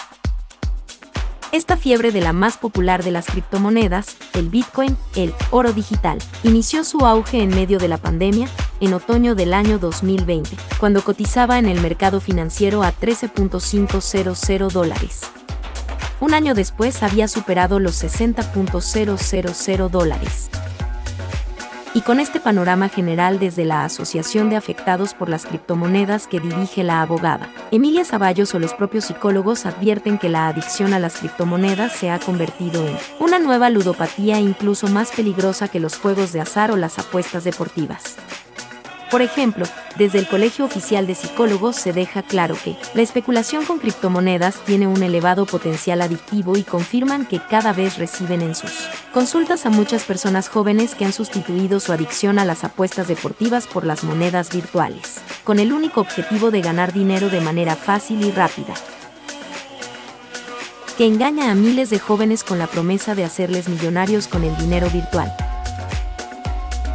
Esta 1.53 1.77
fiebre 1.77 2.11
de 2.11 2.19
la 2.19 2.33
más 2.33 2.57
popular 2.57 3.05
de 3.05 3.11
las 3.11 3.27
criptomonedas, 3.27 4.17
el 4.33 4.49
Bitcoin, 4.49 4.97
el 5.15 5.33
oro 5.49 5.71
digital, 5.71 6.17
inició 6.43 6.83
su 6.83 7.05
auge 7.05 7.41
en 7.41 7.49
medio 7.49 7.79
de 7.79 7.87
la 7.87 7.97
pandemia, 7.97 8.49
en 8.81 8.93
otoño 8.93 9.33
del 9.33 9.53
año 9.53 9.79
2020, 9.79 10.57
cuando 10.77 11.01
cotizaba 11.03 11.57
en 11.57 11.67
el 11.67 11.79
mercado 11.79 12.19
financiero 12.19 12.83
a 12.83 12.91
13.500 12.93 14.69
dólares. 14.69 15.21
Un 16.19 16.33
año 16.33 16.53
después 16.53 17.01
había 17.01 17.29
superado 17.29 17.79
los 17.79 18.03
60.000 18.03 19.89
dólares. 19.89 20.49
Y 21.97 22.01
con 22.01 22.19
este 22.19 22.39
panorama 22.39 22.89
general 22.89 23.39
desde 23.39 23.65
la 23.65 23.83
Asociación 23.83 24.51
de 24.51 24.55
Afectados 24.55 25.15
por 25.15 25.29
las 25.29 25.47
Criptomonedas 25.47 26.27
que 26.27 26.39
dirige 26.39 26.83
la 26.83 27.01
abogada, 27.01 27.49
Emilia 27.71 28.05
Zaballos 28.05 28.53
o 28.53 28.59
los 28.59 28.75
propios 28.75 29.05
psicólogos 29.05 29.65
advierten 29.65 30.19
que 30.19 30.29
la 30.29 30.47
adicción 30.47 30.93
a 30.93 30.99
las 30.99 31.17
criptomonedas 31.17 31.93
se 31.93 32.11
ha 32.11 32.19
convertido 32.19 32.87
en 32.87 32.95
una 33.19 33.39
nueva 33.39 33.71
ludopatía 33.71 34.39
incluso 34.39 34.87
más 34.89 35.09
peligrosa 35.09 35.69
que 35.69 35.79
los 35.79 35.97
juegos 35.97 36.33
de 36.33 36.41
azar 36.41 36.69
o 36.69 36.77
las 36.77 36.99
apuestas 36.99 37.43
deportivas. 37.43 38.17
Por 39.09 39.21
ejemplo, 39.21 39.65
desde 39.97 40.19
el 40.19 40.27
Colegio 40.27 40.65
Oficial 40.65 41.07
de 41.07 41.15
Psicólogos 41.15 41.77
se 41.77 41.93
deja 41.93 42.23
claro 42.23 42.57
que 42.61 42.75
la 42.93 43.01
especulación 43.01 43.63
con 43.65 43.79
criptomonedas 43.79 44.59
tiene 44.65 44.85
un 44.85 45.01
elevado 45.01 45.45
potencial 45.45 46.01
adictivo 46.01 46.57
y 46.57 46.63
confirman 46.63 47.25
que 47.25 47.39
cada 47.39 47.71
vez 47.71 47.97
reciben 47.97 48.41
en 48.41 48.53
sus 48.53 48.71
consultas 49.13 49.65
a 49.65 49.69
muchas 49.69 50.03
personas 50.03 50.49
jóvenes 50.49 50.93
que 50.93 51.05
han 51.05 51.13
sustituido 51.13 51.79
su 51.79 51.93
adicción 51.93 52.37
a 52.37 52.43
las 52.45 52.65
apuestas 52.65 53.07
deportivas 53.07 53.65
por 53.65 53.85
las 53.85 54.03
monedas 54.03 54.51
virtuales, 54.51 55.21
con 55.45 55.59
el 55.59 55.71
único 55.71 56.01
objetivo 56.01 56.51
de 56.51 56.61
ganar 56.61 56.91
dinero 56.91 57.29
de 57.29 57.39
manera 57.39 57.77
fácil 57.77 58.25
y 58.25 58.31
rápida 58.31 58.73
que 60.97 61.05
engaña 61.05 61.51
a 61.51 61.55
miles 61.55 61.91
de 61.91 61.99
jóvenes 61.99 62.43
con 62.43 62.57
la 62.57 62.65
promesa 62.65 63.13
de 63.13 63.23
hacerles 63.23 63.69
millonarios 63.69 64.27
con 64.27 64.43
el 64.43 64.57
dinero 64.57 64.89
virtual. 64.89 65.31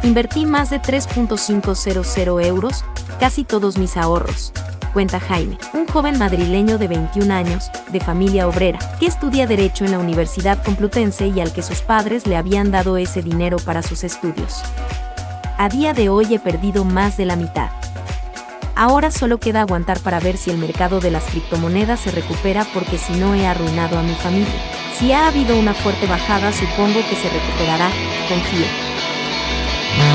Invertí 0.03 0.45
más 0.45 0.69
de 0.69 0.81
3.500 0.81 2.45
euros, 2.45 2.83
casi 3.21 3.45
todos 3.45 3.77
mis 3.77 3.95
ahorros, 3.95 4.51
cuenta 4.91 5.21
Jaime, 5.21 5.57
un 5.73 5.87
joven 5.87 6.19
madrileño 6.19 6.77
de 6.77 6.89
21 6.89 7.33
años, 7.33 7.71
de 7.89 8.01
familia 8.01 8.49
obrera, 8.49 8.79
que 8.99 9.05
estudia 9.05 9.47
Derecho 9.47 9.85
en 9.85 9.91
la 9.91 9.99
Universidad 9.99 10.61
Complutense 10.61 11.27
y 11.27 11.39
al 11.39 11.53
que 11.53 11.63
sus 11.63 11.79
padres 11.79 12.27
le 12.27 12.35
habían 12.35 12.69
dado 12.69 12.97
ese 12.97 13.21
dinero 13.21 13.57
para 13.57 13.81
sus 13.81 14.03
estudios. 14.03 14.61
A 15.57 15.69
día 15.69 15.93
de 15.93 16.09
hoy 16.09 16.35
he 16.35 16.39
perdido 16.39 16.83
más 16.83 17.15
de 17.15 17.25
la 17.25 17.37
mitad. 17.37 17.69
Ahora 18.75 19.09
solo 19.09 19.39
queda 19.39 19.61
aguantar 19.61 20.01
para 20.01 20.19
ver 20.19 20.35
si 20.35 20.51
el 20.51 20.57
mercado 20.57 20.99
de 20.99 21.11
las 21.11 21.23
criptomonedas 21.25 22.01
se 22.01 22.11
recupera 22.11 22.65
porque 22.73 22.97
si 22.97 23.13
no 23.13 23.35
he 23.35 23.47
arruinado 23.47 23.97
a 23.97 24.03
mi 24.03 24.15
familia. 24.15 24.51
Si 24.99 25.13
ha 25.13 25.27
habido 25.27 25.57
una 25.57 25.73
fuerte 25.73 26.07
bajada 26.07 26.51
supongo 26.51 26.99
que 27.09 27.15
se 27.15 27.29
recuperará, 27.29 27.89
confío. 28.27 28.92
It's 29.93 30.01
a 30.01 30.05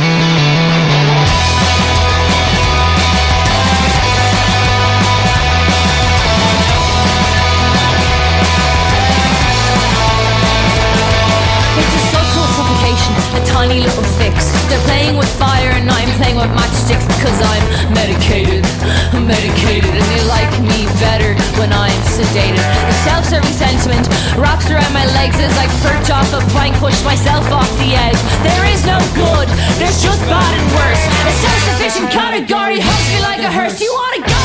social 12.11 12.43
suffocation, 12.59 13.15
a 13.39 13.47
tiny 13.47 13.79
little 13.79 14.03
fix. 14.19 14.51
They're 14.67 14.83
playing 14.83 15.17
with 15.17 15.29
fire 15.39 15.71
and 15.71 15.89
I'm 15.89 16.11
playing 16.19 16.35
with 16.35 16.51
matchsticks 16.59 17.07
because 17.07 17.39
I'm 17.39 17.95
medicated, 17.95 18.67
medicated, 19.15 19.95
and 19.95 20.03
they 20.11 20.27
like 20.27 20.51
me 20.61 20.88
better 21.01 21.35
when 21.59 21.73
I'm 21.73 22.01
sedated. 22.15 22.59
The 22.59 22.97
self-serving 23.07 23.55
sentiment 23.55 24.07
wraps 24.37 24.71
around 24.71 24.93
my 24.93 25.07
legs 25.15 25.39
as 25.39 25.55
I 25.59 25.67
perch 25.83 26.11
off 26.11 26.31
a 26.35 26.43
plank, 26.51 26.77
push 26.77 26.99
myself 27.05 27.47
off 27.51 27.71
the 27.79 27.95
edge. 27.95 28.19
There 28.43 28.65
is 28.71 28.85
no 28.85 28.99
good, 29.15 29.49
there's 29.79 30.03
just 30.03 30.21
bad 30.27 30.53
and 30.55 30.67
worse. 30.75 31.03
A 31.27 31.33
self-sufficient 31.43 32.11
category 32.11 32.79
hugs 32.81 33.09
me 33.15 33.21
like 33.23 33.41
a 33.41 33.51
hearse. 33.51 33.81
You 33.81 33.93
wanna 33.93 34.27
go? 34.27 34.38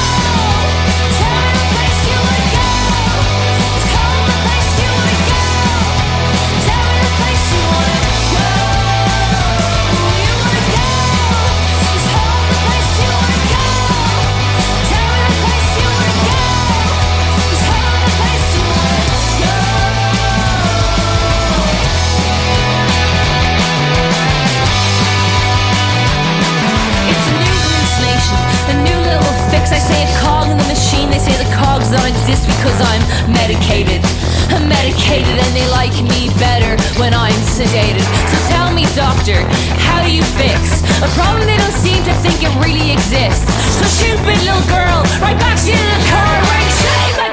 Fix. 29.64 29.72
I 29.72 29.80
say 29.80 30.04
a 30.04 30.12
cog 30.20 30.52
in 30.52 30.58
the 30.58 30.68
machine. 30.68 31.10
They 31.10 31.20
say 31.20 31.36
the 31.40 31.50
cogs 31.56 31.92
don't 31.92 32.08
exist 32.08 32.48
because 32.48 32.76
I'm 32.84 33.04
medicated. 33.32 34.04
I'm 34.52 34.68
medicated 34.68 35.40
and 35.40 35.52
they 35.56 35.68
like 35.72 35.96
me 36.04 36.30
better 36.40 36.76
when 37.00 37.14
I'm 37.14 37.36
sedated. 37.48 38.04
So 38.28 38.38
tell 38.52 38.74
me, 38.74 38.86
doctor, 38.96 39.40
how 39.88 40.04
do 40.04 40.12
you 40.12 40.24
fix 40.36 40.84
a 41.00 41.10
problem 41.16 41.48
they 41.48 41.58
don't 41.58 41.80
seem 41.80 42.04
to 42.04 42.14
think 42.20 42.44
it 42.44 42.52
really 42.60 42.92
exists? 42.92 43.48
So 43.80 43.84
stupid 43.88 44.38
little 44.44 44.68
girl, 44.68 45.00
right 45.24 45.38
back 45.40 45.58
to 45.64 45.72
the 45.72 46.00
car, 46.12 46.34
wearing 46.52 46.74
shame 46.84 47.33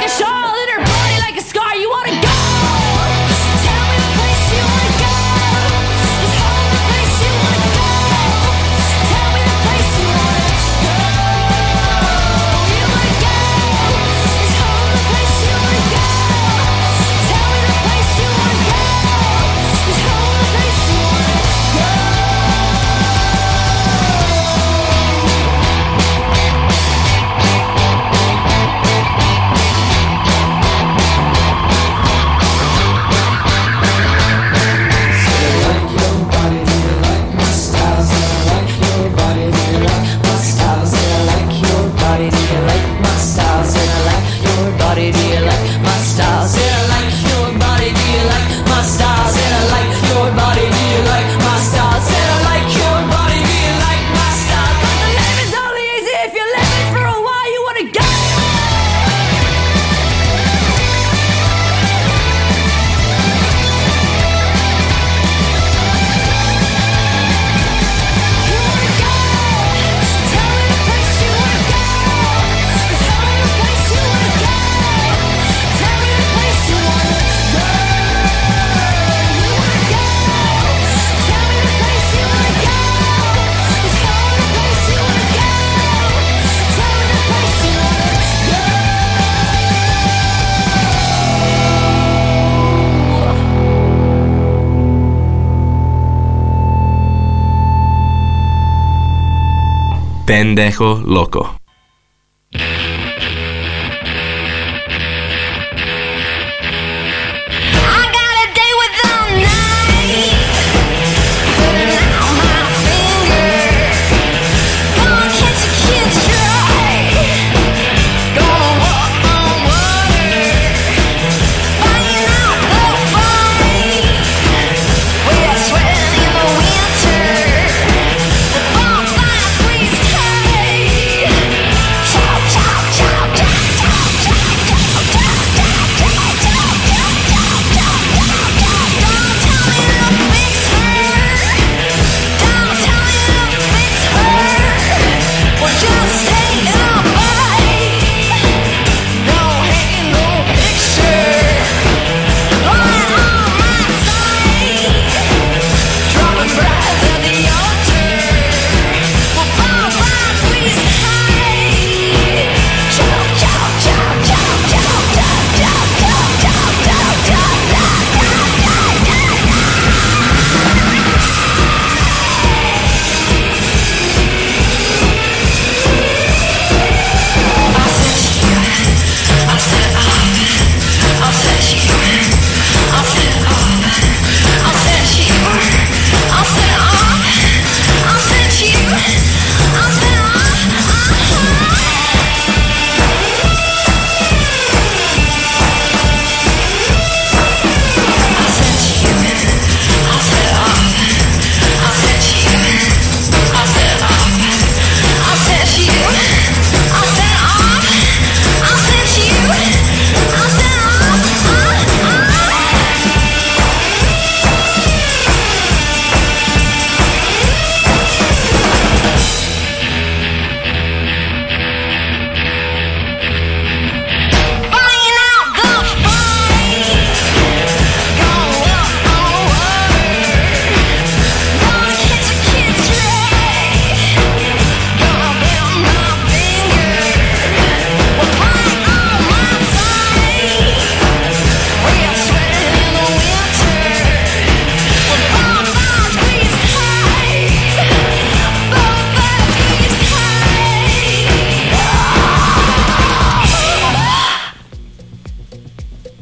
Pendejo 100.61 101.01
loco. 101.07 101.60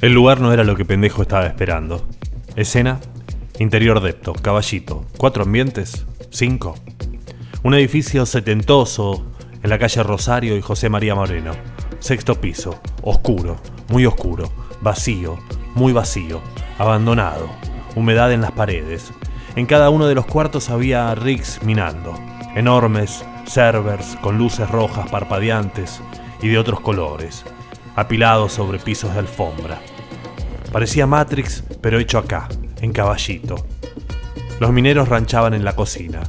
El 0.01 0.14
lugar 0.14 0.40
no 0.40 0.53
era 0.53 0.62
lo 0.62 0.76
que 0.76 0.84
pendejo 0.84 1.22
estaba 1.22 1.46
esperando. 1.46 2.07
Escena, 2.55 3.01
interior 3.59 4.01
depto, 4.01 4.32
caballito, 4.32 5.05
cuatro 5.16 5.42
ambientes, 5.42 6.07
cinco. 6.30 6.76
Un 7.64 7.74
edificio 7.74 8.24
setentoso 8.24 9.26
en 9.61 9.70
la 9.70 9.78
calle 9.80 10.05
Rosario 10.05 10.57
y 10.57 10.61
José 10.62 10.88
María 10.88 11.16
Moreno. 11.16 11.51
Sexto 11.99 12.40
piso, 12.40 12.80
oscuro, 13.03 13.57
muy 13.88 14.07
oscuro, 14.07 14.53
vacío, 14.80 15.36
muy 15.74 15.92
vacío, 15.92 16.40
abandonado, 16.78 17.49
humedad 17.96 18.32
en 18.32 18.42
las 18.42 18.53
paredes. 18.53 19.12
En 19.57 19.66
cada 19.66 19.90
uno 19.90 20.07
de 20.07 20.14
los 20.14 20.26
cuartos 20.26 20.70
había 20.70 21.12
rigs 21.16 21.61
minando, 21.64 22.14
enormes 22.55 23.24
servers 23.46 24.16
con 24.20 24.38
luces 24.38 24.70
rojas 24.70 25.11
parpadeantes 25.11 26.01
y 26.40 26.46
de 26.46 26.59
otros 26.59 26.78
colores, 26.78 27.44
apilados 27.99 28.53
sobre 28.53 28.78
pisos 28.78 29.12
de 29.12 29.18
alfombra. 29.18 29.80
Parecía 30.70 31.07
Matrix, 31.07 31.64
pero 31.80 31.99
hecho 31.99 32.18
acá, 32.18 32.49
en 32.80 32.92
caballito. 32.92 33.66
Los 34.61 34.70
mineros 34.70 35.09
ranchaban 35.09 35.53
en 35.53 35.64
la 35.64 35.74
cocina, 35.74 36.22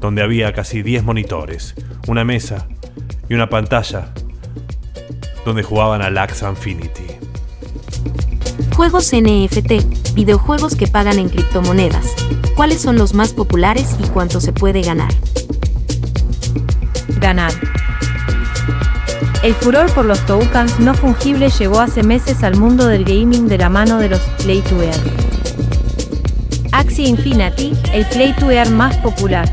donde 0.00 0.22
había 0.22 0.52
casi 0.52 0.82
10 0.82 1.04
monitores, 1.04 1.76
una 2.08 2.24
mesa 2.24 2.66
y 3.28 3.34
una 3.34 3.48
pantalla 3.48 4.12
donde 5.44 5.62
jugaban 5.62 6.02
a 6.02 6.10
Lax 6.10 6.42
Infinity. 6.42 7.06
Juegos 8.74 9.12
NFT, 9.12 10.14
videojuegos 10.14 10.74
que 10.74 10.88
pagan 10.88 11.20
en 11.20 11.28
criptomonedas. 11.28 12.12
¿Cuáles 12.56 12.80
son 12.80 12.96
los 12.98 13.14
más 13.14 13.32
populares 13.32 13.96
y 14.02 14.08
cuánto 14.08 14.40
se 14.40 14.52
puede 14.52 14.82
ganar? 14.82 15.12
Ganar. 17.20 17.52
El 19.44 19.52
furor 19.52 19.92
por 19.92 20.06
los 20.06 20.24
tokens 20.24 20.80
no 20.80 20.94
fungibles 20.94 21.58
llegó 21.58 21.78
hace 21.78 22.02
meses 22.02 22.42
al 22.42 22.56
mundo 22.56 22.86
del 22.86 23.04
gaming 23.04 23.46
de 23.46 23.58
la 23.58 23.68
mano 23.68 23.98
de 23.98 24.08
los 24.08 24.20
Play 24.42 24.62
to 24.62 24.82
Earn. 24.82 25.02
Axie 26.72 27.08
Infinity, 27.08 27.74
el 27.92 28.06
Play 28.06 28.32
to 28.40 28.50
Earn 28.50 28.74
más 28.74 28.96
popular. 28.96 29.46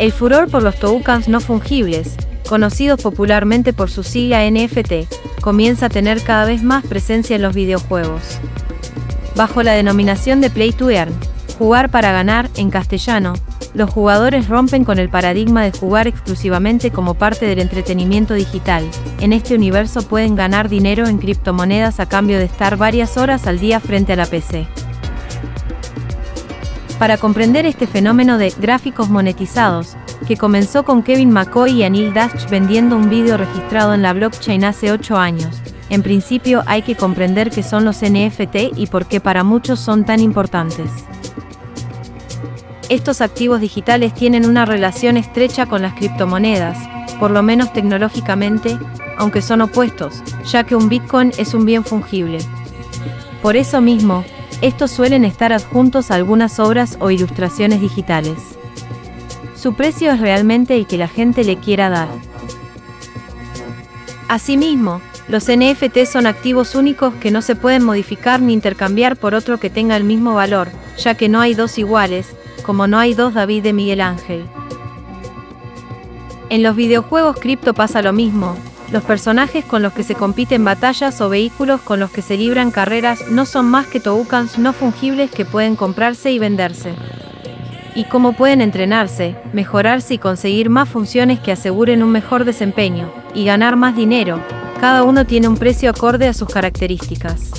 El 0.00 0.10
furor 0.10 0.50
por 0.50 0.64
los 0.64 0.74
tokens 0.80 1.28
no 1.28 1.38
fungibles, 1.38 2.16
conocidos 2.48 3.00
popularmente 3.00 3.72
por 3.72 3.88
su 3.88 4.02
sigla 4.02 4.42
NFT, 4.50 5.40
comienza 5.40 5.86
a 5.86 5.88
tener 5.88 6.20
cada 6.20 6.46
vez 6.46 6.64
más 6.64 6.84
presencia 6.84 7.36
en 7.36 7.42
los 7.42 7.54
videojuegos. 7.54 8.40
Bajo 9.36 9.62
la 9.62 9.74
denominación 9.74 10.40
de 10.40 10.50
Play 10.50 10.72
to 10.72 10.90
Earn, 10.90 11.14
jugar 11.58 11.92
para 11.92 12.10
ganar 12.10 12.50
en 12.56 12.70
castellano, 12.70 13.34
los 13.74 13.90
jugadores 13.90 14.48
rompen 14.48 14.84
con 14.84 14.98
el 14.98 15.08
paradigma 15.08 15.64
de 15.64 15.76
jugar 15.76 16.06
exclusivamente 16.06 16.90
como 16.90 17.14
parte 17.14 17.46
del 17.46 17.58
entretenimiento 17.58 18.34
digital. 18.34 18.84
En 19.20 19.32
este 19.32 19.54
universo 19.54 20.02
pueden 20.02 20.36
ganar 20.36 20.68
dinero 20.68 21.06
en 21.06 21.18
criptomonedas 21.18 21.98
a 21.98 22.06
cambio 22.06 22.38
de 22.38 22.44
estar 22.44 22.76
varias 22.76 23.16
horas 23.16 23.46
al 23.46 23.58
día 23.58 23.80
frente 23.80 24.12
a 24.12 24.16
la 24.16 24.26
PC. 24.26 24.66
Para 26.98 27.18
comprender 27.18 27.66
este 27.66 27.88
fenómeno 27.88 28.38
de 28.38 28.54
gráficos 28.56 29.10
monetizados, 29.10 29.96
que 30.28 30.36
comenzó 30.36 30.84
con 30.84 31.02
Kevin 31.02 31.32
McCoy 31.32 31.72
y 31.72 31.82
Anil 31.82 32.14
Dash 32.14 32.48
vendiendo 32.48 32.96
un 32.96 33.10
vídeo 33.10 33.36
registrado 33.36 33.92
en 33.92 34.02
la 34.02 34.12
blockchain 34.12 34.64
hace 34.64 34.92
8 34.92 35.18
años, 35.18 35.60
en 35.90 36.02
principio 36.02 36.62
hay 36.66 36.82
que 36.82 36.94
comprender 36.94 37.50
qué 37.50 37.62
son 37.62 37.84
los 37.84 38.02
NFT 38.02 38.76
y 38.76 38.86
por 38.86 39.06
qué 39.06 39.20
para 39.20 39.44
muchos 39.44 39.80
son 39.80 40.04
tan 40.04 40.20
importantes. 40.20 40.88
Estos 42.90 43.22
activos 43.22 43.60
digitales 43.60 44.14
tienen 44.14 44.46
una 44.46 44.66
relación 44.66 45.16
estrecha 45.16 45.66
con 45.66 45.80
las 45.80 45.94
criptomonedas, 45.94 46.76
por 47.18 47.30
lo 47.30 47.42
menos 47.42 47.72
tecnológicamente, 47.72 48.78
aunque 49.16 49.40
son 49.40 49.62
opuestos, 49.62 50.22
ya 50.44 50.64
que 50.64 50.76
un 50.76 50.90
Bitcoin 50.90 51.32
es 51.38 51.54
un 51.54 51.64
bien 51.64 51.84
fungible. 51.84 52.38
Por 53.40 53.56
eso 53.56 53.80
mismo, 53.80 54.24
estos 54.60 54.90
suelen 54.90 55.24
estar 55.24 55.52
adjuntos 55.52 56.10
a 56.10 56.16
algunas 56.16 56.60
obras 56.60 56.98
o 57.00 57.10
ilustraciones 57.10 57.80
digitales. 57.80 58.38
Su 59.56 59.74
precio 59.74 60.12
es 60.12 60.20
realmente 60.20 60.76
el 60.76 60.86
que 60.86 60.98
la 60.98 61.08
gente 61.08 61.42
le 61.42 61.56
quiera 61.56 61.88
dar. 61.88 62.08
Asimismo, 64.28 65.00
los 65.28 65.48
NFT 65.48 66.04
son 66.04 66.26
activos 66.26 66.74
únicos 66.74 67.14
que 67.14 67.30
no 67.30 67.40
se 67.40 67.56
pueden 67.56 67.82
modificar 67.82 68.42
ni 68.42 68.52
intercambiar 68.52 69.16
por 69.16 69.34
otro 69.34 69.58
que 69.58 69.70
tenga 69.70 69.96
el 69.96 70.04
mismo 70.04 70.34
valor, 70.34 70.68
ya 70.98 71.14
que 71.14 71.30
no 71.30 71.40
hay 71.40 71.54
dos 71.54 71.78
iguales, 71.78 72.36
como 72.62 72.86
no 72.86 72.98
hay 72.98 73.14
dos 73.14 73.34
David 73.34 73.62
de 73.62 73.72
Miguel 73.72 74.00
Ángel. 74.00 74.44
En 76.50 76.62
los 76.62 76.76
videojuegos 76.76 77.36
cripto 77.40 77.74
pasa 77.74 78.02
lo 78.02 78.12
mismo, 78.12 78.56
los 78.92 79.02
personajes 79.02 79.64
con 79.64 79.82
los 79.82 79.92
que 79.92 80.04
se 80.04 80.14
compiten 80.14 80.64
batallas 80.64 81.20
o 81.20 81.28
vehículos 81.28 81.80
con 81.80 81.98
los 81.98 82.10
que 82.10 82.22
se 82.22 82.36
libran 82.36 82.70
carreras 82.70 83.28
no 83.28 83.44
son 83.44 83.66
más 83.66 83.86
que 83.86 83.98
tokens 83.98 84.58
no 84.58 84.72
fungibles 84.72 85.30
que 85.30 85.44
pueden 85.44 85.74
comprarse 85.74 86.30
y 86.30 86.38
venderse. 86.38 86.94
Y 87.96 88.04
cómo 88.04 88.34
pueden 88.34 88.60
entrenarse, 88.60 89.36
mejorarse 89.52 90.14
y 90.14 90.18
conseguir 90.18 90.68
más 90.68 90.88
funciones 90.88 91.40
que 91.40 91.52
aseguren 91.52 92.02
un 92.02 92.10
mejor 92.10 92.44
desempeño, 92.44 93.10
y 93.34 93.44
ganar 93.44 93.76
más 93.76 93.96
dinero, 93.96 94.40
cada 94.80 95.02
uno 95.02 95.24
tiene 95.24 95.48
un 95.48 95.56
precio 95.56 95.90
acorde 95.90 96.28
a 96.28 96.34
sus 96.34 96.48
características. 96.48 97.50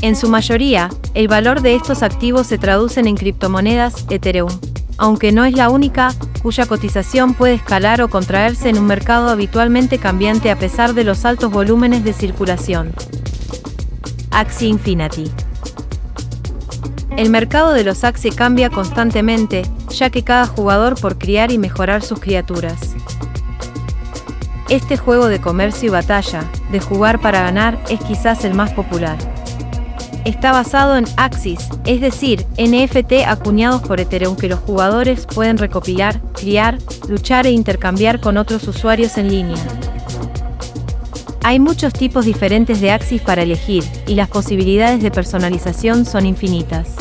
En 0.00 0.14
su 0.14 0.28
mayoría, 0.28 0.90
el 1.14 1.26
valor 1.26 1.60
de 1.60 1.74
estos 1.74 2.04
activos 2.04 2.46
se 2.46 2.56
traducen 2.56 3.08
en 3.08 3.16
criptomonedas 3.16 4.06
Ethereum, 4.10 4.52
aunque 4.96 5.32
no 5.32 5.44
es 5.44 5.54
la 5.54 5.70
única, 5.70 6.14
cuya 6.40 6.66
cotización 6.66 7.34
puede 7.34 7.54
escalar 7.54 8.00
o 8.00 8.08
contraerse 8.08 8.68
en 8.68 8.78
un 8.78 8.86
mercado 8.86 9.28
habitualmente 9.28 9.98
cambiante 9.98 10.52
a 10.52 10.58
pesar 10.58 10.94
de 10.94 11.02
los 11.02 11.24
altos 11.24 11.50
volúmenes 11.50 12.04
de 12.04 12.12
circulación. 12.12 12.92
Axie 14.30 14.68
Infinity. 14.68 15.32
El 17.16 17.30
mercado 17.30 17.72
de 17.72 17.82
los 17.82 18.04
Axie 18.04 18.30
cambia 18.30 18.70
constantemente, 18.70 19.62
ya 19.90 20.10
que 20.10 20.22
cada 20.22 20.46
jugador 20.46 21.00
por 21.00 21.18
criar 21.18 21.50
y 21.50 21.58
mejorar 21.58 22.02
sus 22.02 22.20
criaturas. 22.20 22.94
Este 24.68 24.96
juego 24.96 25.26
de 25.26 25.40
comercio 25.40 25.88
y 25.88 25.90
batalla, 25.90 26.44
de 26.70 26.78
jugar 26.78 27.20
para 27.20 27.40
ganar, 27.40 27.82
es 27.88 27.98
quizás 28.00 28.44
el 28.44 28.54
más 28.54 28.72
popular 28.74 29.37
está 30.28 30.52
basado 30.52 30.96
en 30.96 31.04
Axis, 31.16 31.68
es 31.84 32.00
decir, 32.00 32.46
NFT 32.58 33.26
acuñados 33.26 33.82
por 33.82 34.00
Ethereum 34.00 34.36
que 34.36 34.48
los 34.48 34.60
jugadores 34.60 35.26
pueden 35.26 35.58
recopilar, 35.58 36.20
criar, 36.32 36.78
luchar 37.08 37.46
e 37.46 37.50
intercambiar 37.50 38.20
con 38.20 38.36
otros 38.36 38.66
usuarios 38.68 39.18
en 39.18 39.30
línea. 39.30 39.56
Hay 41.42 41.60
muchos 41.60 41.92
tipos 41.92 42.26
diferentes 42.26 42.80
de 42.80 42.90
Axis 42.90 43.22
para 43.22 43.42
elegir, 43.42 43.84
y 44.06 44.14
las 44.14 44.28
posibilidades 44.28 45.02
de 45.02 45.10
personalización 45.10 46.04
son 46.04 46.26
infinitas. 46.26 46.94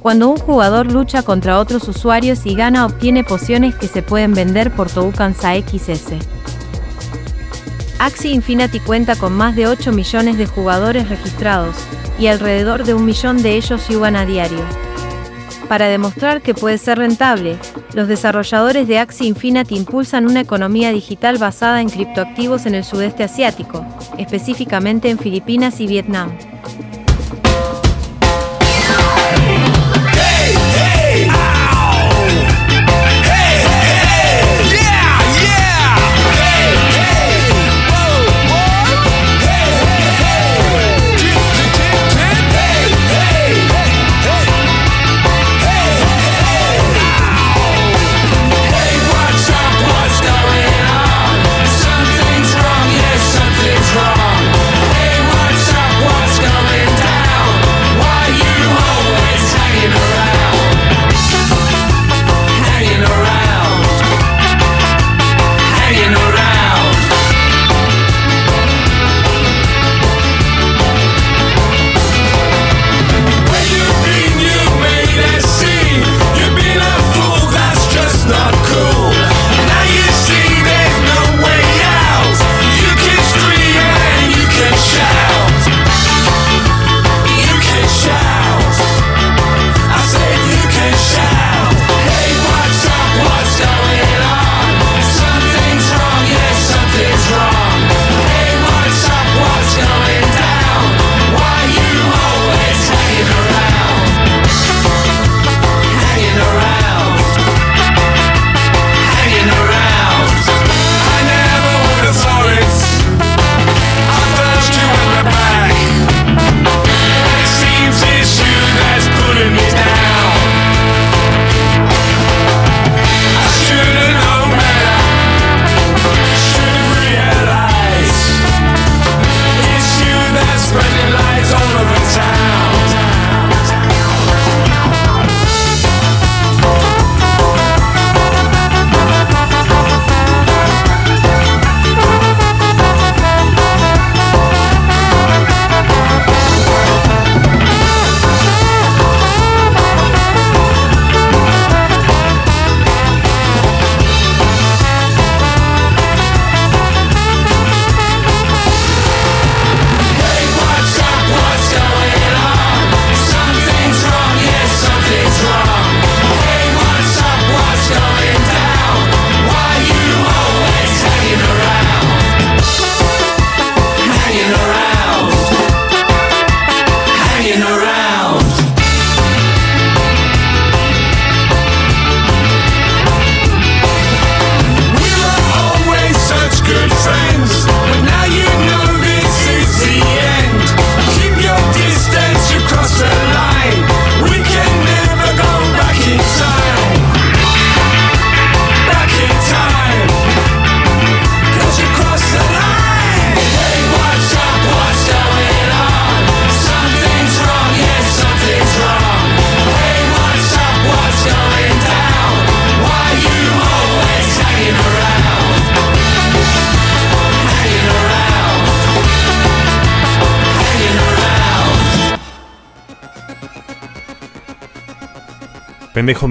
Cuando 0.00 0.28
un 0.30 0.38
jugador 0.38 0.90
lucha 0.90 1.22
contra 1.22 1.58
otros 1.60 1.86
usuarios 1.86 2.46
y 2.46 2.54
gana 2.54 2.86
obtiene 2.86 3.24
pociones 3.24 3.74
que 3.74 3.86
se 3.86 4.02
pueden 4.02 4.34
vender 4.34 4.74
por 4.74 4.90
tokens 4.90 5.44
AXS. 5.44 6.14
Axie 8.02 8.32
Infinity 8.32 8.80
cuenta 8.80 9.14
con 9.14 9.32
más 9.32 9.54
de 9.54 9.68
8 9.68 9.92
millones 9.92 10.36
de 10.36 10.46
jugadores 10.46 11.08
registrados, 11.08 11.76
y 12.18 12.26
alrededor 12.26 12.82
de 12.82 12.94
un 12.94 13.04
millón 13.04 13.40
de 13.44 13.54
ellos 13.54 13.86
yugan 13.86 14.16
a 14.16 14.26
diario. 14.26 14.58
Para 15.68 15.86
demostrar 15.86 16.42
que 16.42 16.52
puede 16.52 16.78
ser 16.78 16.98
rentable, 16.98 17.56
los 17.94 18.08
desarrolladores 18.08 18.88
de 18.88 18.98
Axie 18.98 19.28
Infinity 19.28 19.76
impulsan 19.76 20.26
una 20.26 20.40
economía 20.40 20.90
digital 20.90 21.38
basada 21.38 21.80
en 21.80 21.90
criptoactivos 21.90 22.66
en 22.66 22.74
el 22.74 22.82
sudeste 22.82 23.22
asiático, 23.22 23.86
específicamente 24.18 25.08
en 25.08 25.20
Filipinas 25.20 25.78
y 25.78 25.86
Vietnam. 25.86 26.32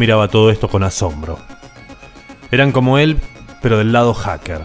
Miraba 0.02 0.30
todo 0.30 0.50
esto 0.50 0.68
con 0.68 0.82
asombro. 0.82 1.38
Eran 2.50 2.72
como 2.72 2.98
él, 2.98 3.20
pero 3.62 3.78
del 3.78 3.92
lado 3.92 4.16
hacker. 4.16 4.62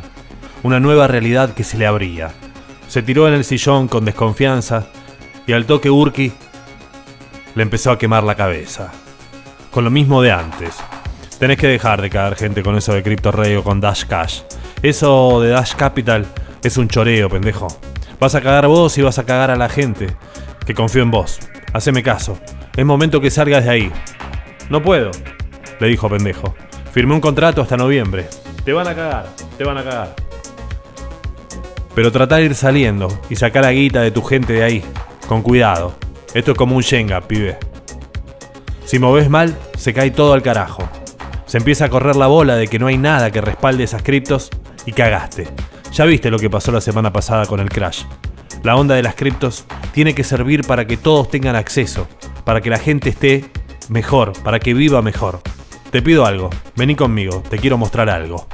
Una 0.63 0.81
nueva 0.81 1.09
realidad 1.09 1.53
que 1.53 1.63
se 1.63 1.77
le 1.77 1.87
abría. 1.87 2.31
Se 2.89 3.03
tiró 3.03 3.29
en 3.29 3.35
el 3.35 3.45
sillón 3.45 3.87
con 3.87 4.07
desconfianza 4.07 4.87
y 5.47 5.53
al 5.53 5.67
toque 5.67 5.91
Urki 5.91 6.33
le 7.55 7.63
empezó 7.63 7.91
a 7.91 7.99
quemar 7.99 8.25
la 8.25 8.35
cabeza. 8.35 8.91
Con 9.71 9.85
lo 9.85 9.91
mismo 9.91 10.23
de 10.23 10.33
antes. 10.33 10.75
Tenés 11.39 11.59
que 11.59 11.69
dejar 11.69 12.01
de 12.01 12.09
caer 12.09 12.35
gente 12.37 12.63
con 12.63 12.75
eso 12.75 12.95
de 12.95 13.03
Crypto 13.03 13.31
Rey 13.31 13.57
o 13.57 13.63
con 13.63 13.79
Dash 13.79 14.07
Cash. 14.07 14.41
Eso 14.81 15.43
de 15.43 15.51
Dash 15.51 15.75
Capital 15.75 16.25
es 16.63 16.79
un 16.79 16.89
choreo, 16.89 17.29
pendejo. 17.29 17.69
Vas 18.19 18.35
a 18.35 18.41
cagar 18.41 18.69
vos 18.69 18.97
y 18.97 19.03
vas 19.03 19.19
a 19.19 19.27
cagar 19.27 19.51
a 19.51 19.57
la 19.57 19.69
gente 19.69 20.17
que 20.65 20.73
confío 20.73 21.03
en 21.03 21.11
vos. 21.11 21.39
Haceme 21.75 22.03
caso. 22.03 22.39
Es 22.75 22.87
momento 22.87 23.21
que 23.21 23.31
salgas 23.31 23.65
de 23.65 23.71
ahí. 23.71 23.93
No 24.69 24.83
puedo, 24.83 25.13
le 25.79 25.87
dijo 25.87 26.09
pendejo. 26.09 26.55
Firmé 26.93 27.15
un 27.15 27.21
contrato 27.21 27.63
hasta 27.63 27.77
noviembre. 27.77 28.29
Te 28.65 28.73
van 28.73 28.89
a 28.89 28.95
cagar, 28.95 29.27
te 29.57 29.65
van 29.65 29.79
a 29.79 29.85
cagar. 29.85 30.17
Pero 31.95 32.11
trata 32.11 32.37
de 32.37 32.47
ir 32.47 32.55
saliendo 32.55 33.09
y 33.31 33.37
sacar 33.37 33.65
la 33.65 33.73
guita 33.73 34.01
de 34.01 34.11
tu 34.11 34.23
gente 34.23 34.53
de 34.53 34.65
ahí. 34.65 34.85
Con 35.29 35.43
cuidado. 35.43 35.95
Esto 36.35 36.53
es 36.53 36.59
como 36.59 36.77
un 36.77 36.83
Shenga, 36.83 37.21
pibe. 37.21 37.59
Si 38.85 38.99
moves 38.99 39.31
mal, 39.31 39.57
se 39.77 39.95
cae 39.95 40.11
todo 40.11 40.33
al 40.33 40.43
carajo. 40.43 40.89
Se 41.47 41.59
empieza 41.59 41.85
a 41.85 41.89
correr 41.89 42.17
la 42.17 42.27
bola 42.27 42.57
de 42.57 42.67
que 42.67 42.79
no 42.79 42.89
hay 42.89 42.99
nada 42.99 43.31
que 43.31 43.41
respalde 43.41 43.85
esas 43.85 44.03
criptos 44.03 44.51
y 44.85 44.93
cagaste. 44.93 45.49
Ya 45.93 46.05
viste 46.05 46.31
lo 46.31 46.39
que 46.39 46.51
pasó 46.51 46.73
la 46.73 46.81
semana 46.81 47.13
pasada 47.13 47.47
con 47.47 47.61
el 47.61 47.69
crash. 47.69 48.03
La 48.63 48.77
onda 48.77 48.97
de 48.97 49.03
las 49.03 49.15
criptos 49.15 49.65
tiene 49.93 50.15
que 50.15 50.25
servir 50.25 50.67
para 50.67 50.87
que 50.87 50.97
todos 50.97 51.31
tengan 51.31 51.57
acceso, 51.57 52.09
para 52.45 52.61
que 52.61 52.71
la 52.71 52.79
gente 52.79 53.11
esté 53.11 53.45
mejor, 53.89 54.33
para 54.43 54.59
que 54.59 54.75
viva 54.75 55.03
mejor. 55.03 55.41
Te 55.91 56.03
pido 56.03 56.27
algo, 56.27 56.51
vení 56.77 56.95
conmigo, 56.95 57.43
te 57.49 57.59
quiero 57.59 57.79
mostrar 57.79 58.11
algo. 58.11 58.47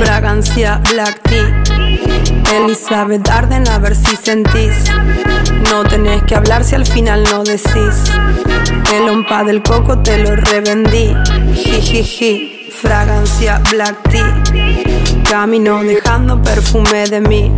Fragancia 0.00 0.80
Black 0.90 1.20
Tea. 1.28 1.62
Elizabeth 2.56 3.28
Arden 3.28 3.68
a 3.68 3.78
ver 3.78 3.94
si 3.94 4.16
sentís. 4.16 4.74
No 5.70 5.84
tenés 5.84 6.22
que 6.22 6.34
hablar 6.34 6.64
si 6.64 6.74
al 6.74 6.86
final 6.86 7.22
no 7.24 7.44
decís. 7.44 8.10
El 8.94 9.08
ompa 9.10 9.44
del 9.44 9.62
coco 9.62 9.98
te 9.98 10.16
lo 10.18 10.36
revendí. 10.36 11.14
Jijiji 11.54 12.59
Fragancia 12.80 13.60
Black 13.70 14.08
Tea 14.08 14.42
Camino 15.28 15.82
dejando 15.84 16.40
perfume 16.40 17.06
de 17.08 17.20
mí 17.20 17.52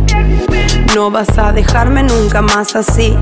No 0.93 1.11
vas 1.11 1.37
a 1.37 1.53
dejarme 1.53 2.03
nunca 2.03 2.41
más 2.41 2.75
así 2.75 3.15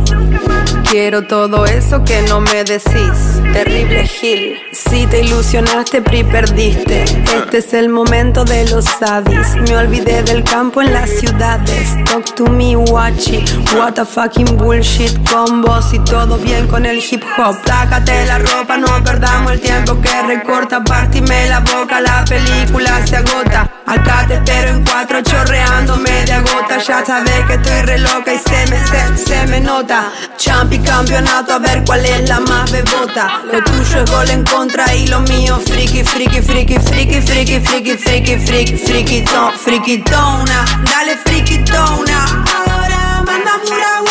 Quiero 0.92 1.26
todo 1.26 1.66
eso 1.66 2.04
que 2.04 2.22
no 2.24 2.42
me 2.42 2.66
decís. 2.66 3.40
Terrible 3.54 4.06
Gil. 4.08 4.58
Si 4.74 5.06
te 5.08 5.22
ilusionaste, 5.22 6.02
pri 6.02 6.24
perdiste. 6.26 7.04
Este 7.04 7.60
es 7.60 7.74
el 7.74 7.88
momento 7.88 8.44
de 8.44 8.70
los 8.70 8.84
sadis. 8.84 9.56
Me 9.68 9.78
olvidé 9.78 10.22
del 10.24 10.44
campo 10.44 10.82
en 10.82 10.92
las 10.92 11.10
ciudades. 11.10 11.96
Talk 12.06 12.36
to 12.36 12.46
me, 12.48 12.76
watchy. 12.76 13.44
What 13.74 14.00
a 14.00 14.06
fucking 14.06 14.58
bullshit 14.58 15.18
con 15.30 15.62
vos 15.62 15.94
y 15.94 16.00
todo 16.00 16.38
bien 16.38 16.68
con 16.68 16.86
el 16.86 16.98
hip 16.98 17.24
hop. 17.38 17.56
Sácate 17.66 18.26
la 18.26 18.40
ropa, 18.40 18.78
no 18.78 19.02
perdamos 19.04 19.54
el 19.54 19.62
tiempo 19.62 20.00
que 20.02 20.22
recorta. 20.24 20.84
Partime 20.84 21.48
la 21.48 21.62
boca, 21.62 21.91
la 22.00 22.24
película 22.24 23.06
se 23.06 23.18
agota. 23.18 23.70
Acá 23.86 24.26
te 24.28 24.36
espero 24.36 24.70
en 24.70 24.84
cuatro 24.86 25.22
chorreando 25.22 25.98
media 25.98 26.40
gota. 26.42 26.78
Ya 26.78 27.04
sabes 27.06 27.46
que 27.48 27.56
estoy 27.56 27.82
re 27.82 27.98
loca 28.00 28.34
y 28.34 28.38
se 28.38 28.66
me, 28.68 28.88
se, 28.88 29.18
se 29.18 29.48
me 29.48 29.60
nota. 29.60 30.10
Champi 30.38 30.80
campeonato 30.80 31.54
a 31.54 31.60
ver 31.60 31.84
cuál 31.86 32.06
es 32.06 32.30
la 32.30 32.40
más 32.40 32.72
bebota. 32.72 33.42
Lo 33.52 33.62
tuyo 33.64 34.04
es 34.04 34.12
gol 34.12 34.30
en 34.30 34.44
contra 34.46 34.94
y 34.96 35.08
lo 35.08 35.20
mío 35.22 35.60
friki, 35.60 36.04
friki, 36.04 36.42
friki, 36.42 36.80
friki, 36.80 37.20
friki, 37.20 37.60
friki, 37.60 37.98
friki, 37.98 38.38
friki, 38.38 38.78
friki, 38.78 39.26
friki, 39.66 39.98
tona. 40.04 40.66
Dale 40.90 41.18
friki, 41.26 41.58
tona. 41.66 42.26
Ahora 42.56 43.24
manda 43.26 43.52
pura 43.68 44.02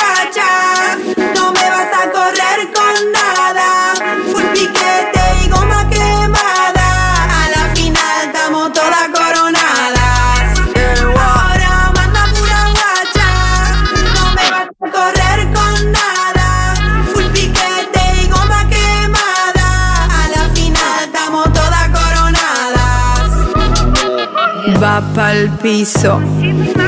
pa'l 25.20 25.50
piso. 25.58 26.18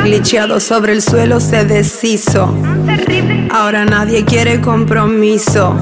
Glitcheado 0.05 0.59
sobre 0.59 0.93
el 0.95 1.03
suelo 1.03 1.39
se 1.39 1.67
deshizo. 1.67 2.55
Ahora 3.51 3.85
nadie 3.85 4.25
quiere 4.25 4.59
compromiso. 4.59 5.75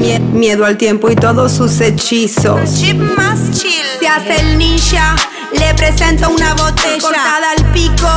Mie- 0.00 0.18
miedo 0.18 0.64
al 0.64 0.76
tiempo 0.76 1.12
y 1.12 1.14
todos 1.14 1.52
sus 1.52 1.80
hechizos. 1.80 2.58
chip 2.80 2.98
más 3.16 3.38
chill. 3.52 3.86
Se 4.00 4.08
hace 4.08 4.34
el 4.40 4.58
ninja, 4.58 5.14
le 5.52 5.72
presento 5.74 6.28
una 6.30 6.54
botella 6.54 7.00
cortada 7.00 7.50
al 7.56 7.64
pico. 7.70 8.10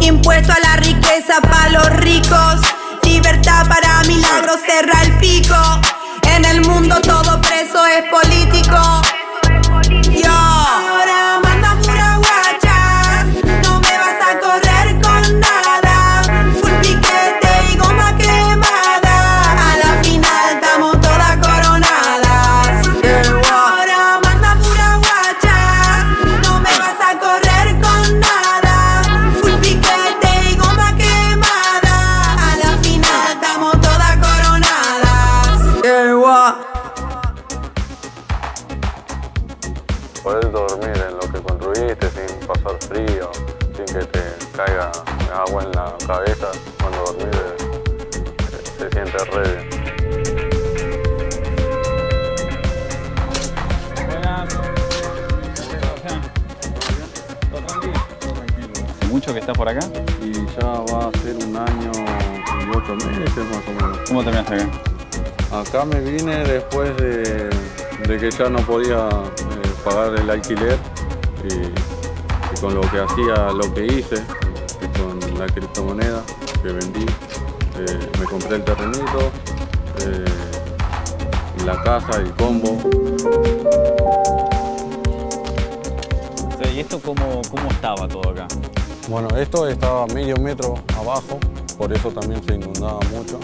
Impuesto 0.00 0.52
a 0.52 0.60
la 0.60 0.76
riqueza 0.76 1.40
para 1.40 1.70
los 1.70 1.88
ricos. 2.00 2.56
Libertad 3.04 3.66
para 3.68 4.02
milagros, 4.06 4.58
cerra 4.66 5.02
el 5.04 5.12
pico. 5.18 5.56
En 6.36 6.44
el 6.44 6.60
mundo 6.60 6.96
todo 7.00 7.40
preso 7.40 7.86
es 7.86 8.04
político. 8.10 9.00
Construiste 41.42 42.10
sin 42.10 42.46
pasar 42.46 42.76
frío, 42.88 43.30
sin 43.76 43.86
que 43.86 44.04
te 44.06 44.22
caiga 44.56 44.90
agua 45.32 45.62
en 45.64 45.70
la 45.72 45.94
cabeza 46.06 46.48
cuando 46.80 46.98
dormís 47.04 47.36
eh, 47.36 47.56
se 48.78 48.90
siente 48.90 49.18
re 49.24 49.42
bien. 49.42 49.68
¿Hace 58.90 59.06
mucho 59.06 59.32
que 59.32 59.40
estás 59.40 59.56
por 59.56 59.68
acá? 59.68 59.80
Y 60.22 60.32
ya 60.32 60.66
va 60.66 61.08
a 61.08 61.12
ser 61.20 61.36
un 61.36 61.56
año 61.56 61.92
y 61.92 62.76
ocho 62.76 62.94
meses 62.96 63.44
más 63.50 63.66
o 63.66 63.72
menos. 63.72 63.98
¿Cómo 64.08 64.22
terminaste 64.22 64.54
acá? 64.54 64.68
Acá 65.50 65.84
me 65.84 66.00
vine 66.00 66.44
después 66.44 66.96
de, 66.98 67.48
de 68.06 68.18
que 68.18 68.30
ya 68.30 68.48
no 68.48 68.58
podía 68.60 69.08
eh, 69.08 69.70
pagar 69.84 70.14
el 70.14 70.28
alquiler 70.28 70.77
con 72.60 72.74
lo 72.74 72.80
que 72.82 73.00
hacía, 73.00 73.52
lo 73.52 73.72
que 73.72 73.86
hice, 73.86 74.16
y 74.82 74.98
con 74.98 75.38
la 75.38 75.46
criptomoneda 75.46 76.22
que 76.62 76.72
vendí, 76.72 77.06
eh, 77.78 78.10
me 78.18 78.24
compré 78.24 78.56
el 78.56 78.64
terrenito, 78.64 79.30
eh, 80.00 80.24
la 81.64 81.82
casa, 81.82 82.18
el 82.18 82.32
combo. 82.34 82.78
¿Y 86.74 86.80
esto 86.80 87.00
cómo, 87.00 87.42
cómo 87.50 87.68
estaba 87.70 88.06
todo 88.06 88.30
acá? 88.30 88.46
Bueno, 89.08 89.28
esto 89.36 89.66
estaba 89.66 90.06
medio 90.06 90.36
metro 90.36 90.74
abajo, 90.96 91.40
por 91.76 91.92
eso 91.92 92.10
también 92.10 92.40
se 92.44 92.54
inundaba 92.54 93.00
mucho 93.10 93.40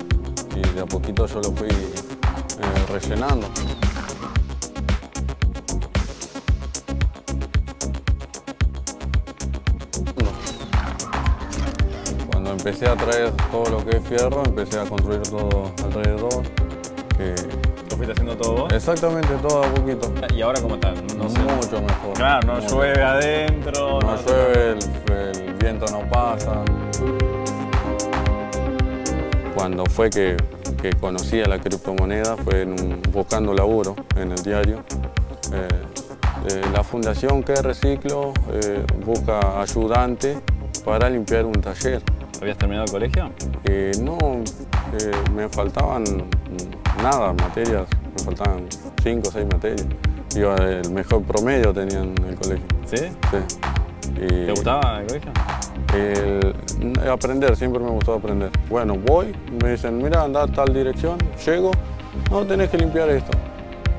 y 0.55 0.61
de 0.75 0.81
a 0.81 0.87
poquito 0.87 1.27
yo 1.27 1.41
lo 1.41 1.53
fui 1.53 1.69
eh, 1.69 2.87
rellenando. 2.93 3.49
Empecé 12.65 12.89
a 12.89 12.97
traer 12.97 13.31
todo 13.53 13.69
lo 13.71 13.85
que 13.85 13.99
es 13.99 14.03
fierro, 14.09 14.43
empecé 14.47 14.81
a 14.81 14.85
construir 14.85 15.21
todo 15.21 15.71
alrededor 15.85 16.43
que 17.19 17.35
¿Lo 17.91 17.97
fuiste 17.97 18.12
haciendo 18.12 18.37
todo 18.39 18.55
vos? 18.62 18.73
exactamente 18.73 19.29
todo 19.47 19.62
a 19.65 19.67
poquito. 19.69 20.11
¿Y 20.35 20.41
ahora 20.41 20.61
cómo 20.62 20.77
está? 20.77 20.93
No 21.19 21.29
sé. 21.29 21.39
Mucho 21.41 21.83
mejor. 21.83 22.15
Claro, 22.15 22.47
no 22.47 22.61
llueve 22.67 22.89
mejor. 22.97 23.03
adentro. 23.03 23.99
No 24.01 24.17
llueve, 24.17 24.71
el, 24.73 25.47
el 25.47 25.55
viento 25.55 25.85
no 25.93 26.09
pasa. 26.09 26.62
Cuando 29.55 29.85
fue 29.85 30.09
que, 30.09 30.37
que 30.81 30.91
conocí 30.95 31.43
a 31.43 31.47
la 31.47 31.59
criptomoneda 31.59 32.37
fue 32.39 32.62
en 32.62 32.71
un- 32.73 33.03
buscando 33.12 33.53
laburo 33.53 33.95
en 34.17 34.33
el 34.33 34.43
diario. 34.43 34.79
Eh, 35.53 35.69
eh, 36.49 36.62
la 36.73 36.83
fundación 36.83 37.43
que 37.43 37.55
reciclo 37.57 38.33
eh, 38.51 38.85
busca 39.05 39.61
ayudante 39.61 40.39
para 40.85 41.09
limpiar 41.11 41.45
un 41.45 41.53
taller. 41.61 42.03
¿Habías 42.41 42.59
terminado 42.59 42.85
el 42.87 42.91
colegio? 42.91 43.30
Eh, 43.64 43.93
no, 44.03 44.16
eh, 44.18 45.12
me 45.35 45.49
faltaban 45.49 46.05
nada, 47.03 47.32
materias, 47.32 47.87
me 48.16 48.24
faltaban 48.24 48.66
cinco 49.03 49.28
o 49.28 49.32
seis 49.32 49.47
materias. 49.51 49.87
Yo 50.37 50.55
el 50.57 50.91
mejor 50.91 51.22
promedio 51.22 51.72
tenía 51.72 52.01
en 52.01 52.14
el 52.28 52.35
colegio. 52.37 52.66
¿Sí? 52.87 52.97
Sí. 52.97 53.59
Y 54.16 54.26
¿Te 54.47 54.51
gustaba 54.51 55.01
el 55.01 55.07
colegio? 55.07 55.32
el- 55.95 57.09
aprender, 57.09 57.55
siempre 57.57 57.82
me 57.82 57.91
gustó 57.91 58.14
aprender. 58.14 58.51
Bueno, 58.68 58.97
voy, 58.97 59.35
me 59.62 59.70
dicen, 59.72 59.99
mira, 59.99 60.22
anda 60.22 60.43
a 60.43 60.47
tal 60.47 60.72
dirección, 60.74 61.18
llego, 61.45 61.70
no, 62.30 62.45
tenés 62.45 62.68
que 62.70 62.78
limpiar 62.78 63.09
esto. 63.11 63.30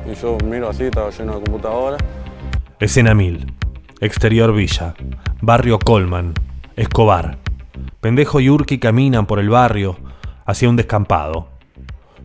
Y 0.10 0.14
yo 0.16 0.38
miro 0.46 0.70
así, 0.70 0.84
estaba 0.84 1.10
lleno 1.10 1.40
de 1.40 1.44
computadora. 1.46 1.98
Escena 2.80 3.14
1000. 3.16 3.52
Exterior 4.02 4.54
Villa. 4.54 4.94
Barrio 5.42 5.80
Colman. 5.80 6.34
Escobar. 6.76 7.38
Pendejo 8.06 8.40
y 8.40 8.52
Urki 8.52 8.78
caminan 8.78 9.26
por 9.26 9.40
el 9.40 9.50
barrio 9.50 9.98
hacia 10.46 10.70
un 10.70 10.76
descampado. 10.76 11.50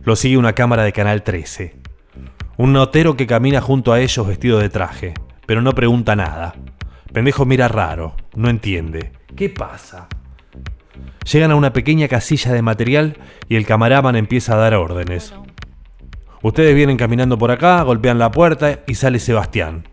Lo 0.03 0.15
sigue 0.15 0.37
una 0.37 0.53
cámara 0.53 0.83
de 0.83 0.93
Canal 0.93 1.23
13. 1.23 1.75
Un 2.57 2.71
notero 2.71 3.17
que 3.17 3.25
camina 3.25 3.61
junto 3.61 3.91
a 3.91 3.99
ellos 3.99 4.27
vestido 4.27 4.59
de 4.59 4.69
traje, 4.69 5.15
pero 5.47 5.63
no 5.63 5.73
pregunta 5.73 6.15
nada. 6.15 6.53
Pendejo 7.11 7.47
mira 7.47 7.67
raro, 7.67 8.15
no 8.35 8.47
entiende. 8.51 9.13
¿Qué 9.35 9.49
pasa? 9.49 10.07
Llegan 11.25 11.49
a 11.49 11.55
una 11.55 11.73
pequeña 11.73 12.07
casilla 12.07 12.53
de 12.53 12.61
material 12.61 13.17
y 13.49 13.55
el 13.55 13.65
camaraman 13.65 14.15
empieza 14.15 14.53
a 14.53 14.57
dar 14.57 14.75
órdenes. 14.75 15.33
Ustedes 16.43 16.75
vienen 16.75 16.97
caminando 16.97 17.39
por 17.39 17.49
acá, 17.49 17.81
golpean 17.81 18.19
la 18.19 18.29
puerta 18.29 18.81
y 18.85 18.93
sale 18.93 19.17
Sebastián. 19.17 19.87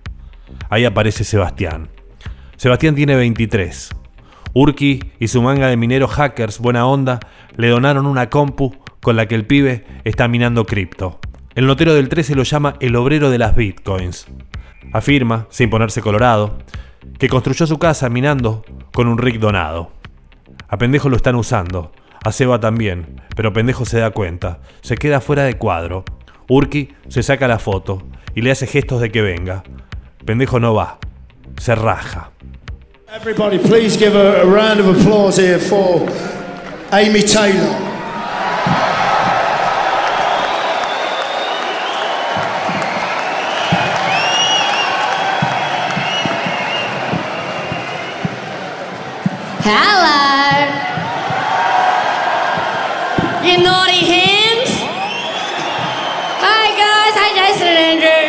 Ahí 0.68 0.84
aparece 0.84 1.24
Sebastián. 1.24 1.88
Sebastián 2.58 2.94
tiene 2.94 3.16
23. 3.16 3.88
Urki 4.54 5.00
y 5.18 5.28
su 5.28 5.42
manga 5.42 5.68
de 5.68 5.76
mineros 5.76 6.10
hackers 6.10 6.58
buena 6.58 6.86
onda 6.86 7.20
le 7.56 7.68
donaron 7.68 8.06
una 8.06 8.30
compu 8.30 8.76
con 9.00 9.16
la 9.16 9.26
que 9.26 9.34
el 9.34 9.46
pibe 9.46 9.84
está 10.04 10.28
minando 10.28 10.64
cripto. 10.64 11.18
El 11.54 11.66
notero 11.66 11.94
del 11.94 12.08
13 12.08 12.34
lo 12.34 12.42
llama 12.44 12.74
el 12.80 12.96
obrero 12.96 13.30
de 13.30 13.38
las 13.38 13.56
bitcoins. 13.56 14.26
Afirma, 14.92 15.46
sin 15.50 15.70
ponerse 15.70 16.00
colorado, 16.00 16.58
que 17.18 17.28
construyó 17.28 17.66
su 17.66 17.78
casa 17.78 18.08
minando 18.08 18.64
con 18.92 19.08
un 19.08 19.18
rig 19.18 19.40
donado. 19.40 19.90
A 20.68 20.78
Pendejo 20.78 21.08
lo 21.08 21.16
están 21.16 21.34
usando, 21.34 21.92
a 22.24 22.32
Seba 22.32 22.60
también, 22.60 23.20
pero 23.36 23.52
Pendejo 23.52 23.84
se 23.84 23.98
da 23.98 24.10
cuenta, 24.10 24.60
se 24.80 24.96
queda 24.96 25.20
fuera 25.20 25.44
de 25.44 25.54
cuadro. 25.54 26.04
Urki 26.48 26.90
se 27.08 27.22
saca 27.22 27.48
la 27.48 27.58
foto 27.58 28.02
y 28.34 28.42
le 28.42 28.50
hace 28.50 28.66
gestos 28.66 29.00
de 29.00 29.10
que 29.10 29.22
venga. 29.22 29.62
Pendejo 30.24 30.60
no 30.60 30.74
va, 30.74 30.98
se 31.58 31.74
raja. 31.74 32.30
Everybody, 33.10 33.56
please 33.58 33.96
give 33.96 34.14
a, 34.14 34.42
a 34.42 34.46
round 34.46 34.80
of 34.80 34.86
applause 34.86 35.38
here 35.38 35.58
for 35.58 36.06
Amy 36.92 37.22
Taylor. 37.22 37.72
Hello. 49.64 50.68
You 53.42 53.64
naughty 53.64 54.04
hams. 54.04 54.68
Hi 56.44 56.68
guys, 56.76 57.14
hi 57.16 57.32
Jason 57.34 57.68
and 57.68 58.04
Andrew. 58.04 58.28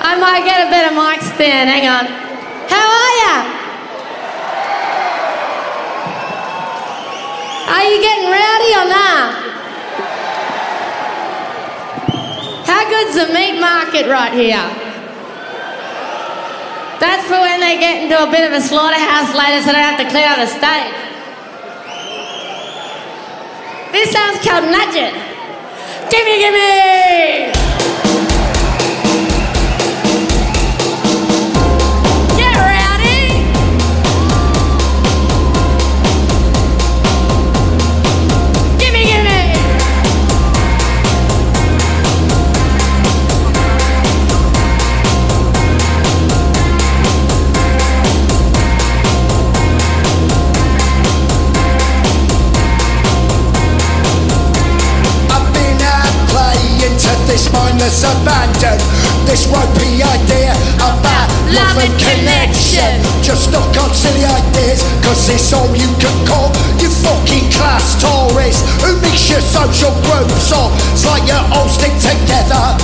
I 0.00 0.18
might 0.18 0.44
get 0.44 0.66
a 0.66 0.70
of 0.88 0.94
mic 0.94 1.22
spin. 1.22 1.68
Hang 1.68 1.86
on. 1.86 2.29
How 2.70 2.86
are 2.86 3.14
ya? 3.22 3.34
Are 7.74 7.84
you 7.84 7.98
getting 8.00 8.26
rowdy 8.30 8.70
or 8.78 8.86
nah? 8.88 9.20
How 12.64 12.82
good's 12.88 13.14
the 13.14 13.34
meat 13.34 13.60
market 13.60 14.06
right 14.06 14.32
here? 14.32 14.62
That's 17.00 17.26
for 17.26 17.40
when 17.40 17.60
they 17.60 17.78
get 17.78 18.02
into 18.02 18.22
a 18.22 18.30
bit 18.30 18.46
of 18.46 18.52
a 18.52 18.60
slaughterhouse 18.60 19.34
later 19.34 19.60
so 19.62 19.72
they 19.72 19.80
don't 19.80 19.96
have 19.96 20.00
to 20.00 20.08
clear 20.10 20.26
out 20.26 20.38
the 20.38 20.46
stage. 20.46 20.94
This 23.92 24.12
sounds 24.12 24.38
called 24.46 24.64
nudging. 24.70 25.14
Gimme, 26.10 26.38
gimme! 26.38 27.69
This 57.90 58.04
mindless 58.04 58.04
abandon. 58.04 58.78
This 59.26 59.46
ropey 59.46 60.02
idea 60.02 60.54
about 60.78 61.28
love 61.50 61.78
and 61.78 61.94
connection. 61.98 63.02
Just 63.22 63.50
knock 63.50 63.74
on 63.82 63.90
silly 63.94 64.24
ideas, 64.24 64.82
cause 65.02 65.28
it's 65.28 65.52
all 65.52 65.68
you 65.74 65.90
can 65.98 66.14
call. 66.26 66.50
You 66.78 66.88
fucking 66.88 67.50
class 67.50 67.98
tourists 67.98 68.62
who 68.82 68.94
mix 69.02 69.30
your 69.30 69.42
social 69.42 69.94
groups 70.06 70.52
up. 70.52 70.70
It's 70.92 71.06
like 71.06 71.26
you 71.26 71.38
all 71.54 71.68
stick 71.68 71.92
together. 71.98 72.78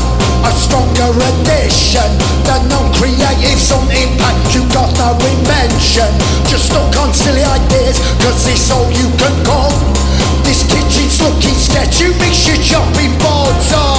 A 0.44 0.52
stronger 0.52 1.10
addition. 1.10 2.10
The 2.44 2.62
non-creatives 2.70 3.70
on 3.74 3.86
impact, 3.90 4.54
you 4.54 4.62
got 4.70 4.90
no 4.98 5.14
invention. 5.18 6.10
Just 6.46 6.72
knock 6.72 6.94
on 6.98 7.14
silly 7.14 7.42
ideas, 7.42 7.98
cause 8.22 8.46
it's 8.46 8.70
all 8.70 8.90
you 8.90 9.10
can 9.18 9.34
call. 9.44 9.70
This 10.42 10.62
kitchen's 10.62 11.18
looking 11.22 11.58
sketch, 11.58 12.00
you 12.00 12.14
mix 12.22 12.46
your 12.46 12.58
chopping 12.62 13.14
boards 13.18 13.72
up. 13.72 13.95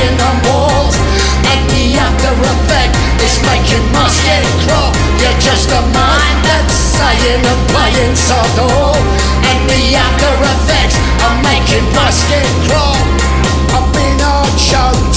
And 0.00 0.16
praying 0.16 0.20
on. 0.20 0.92
And 1.50 1.60
the 1.70 1.98
after 1.98 2.32
effect 2.32 2.94
is 3.20 3.36
making 3.44 3.84
my 3.92 4.08
skin 4.08 4.44
crawl. 4.64 4.92
You're 5.20 5.40
just 5.40 5.68
a 5.70 5.82
mind 5.92 6.38
that's 6.44 6.74
saying 6.74 7.44
and 7.44 7.62
playing 7.68 8.16
sod 8.16 8.46
oh, 8.58 8.96
And 9.44 9.60
the 9.68 9.96
after 9.96 10.32
effects 10.40 10.96
are 11.24 11.36
making 11.44 11.86
my 11.92 12.10
skin 12.10 12.48
crawl. 12.68 12.96
I've 13.76 13.92
been 13.92 14.20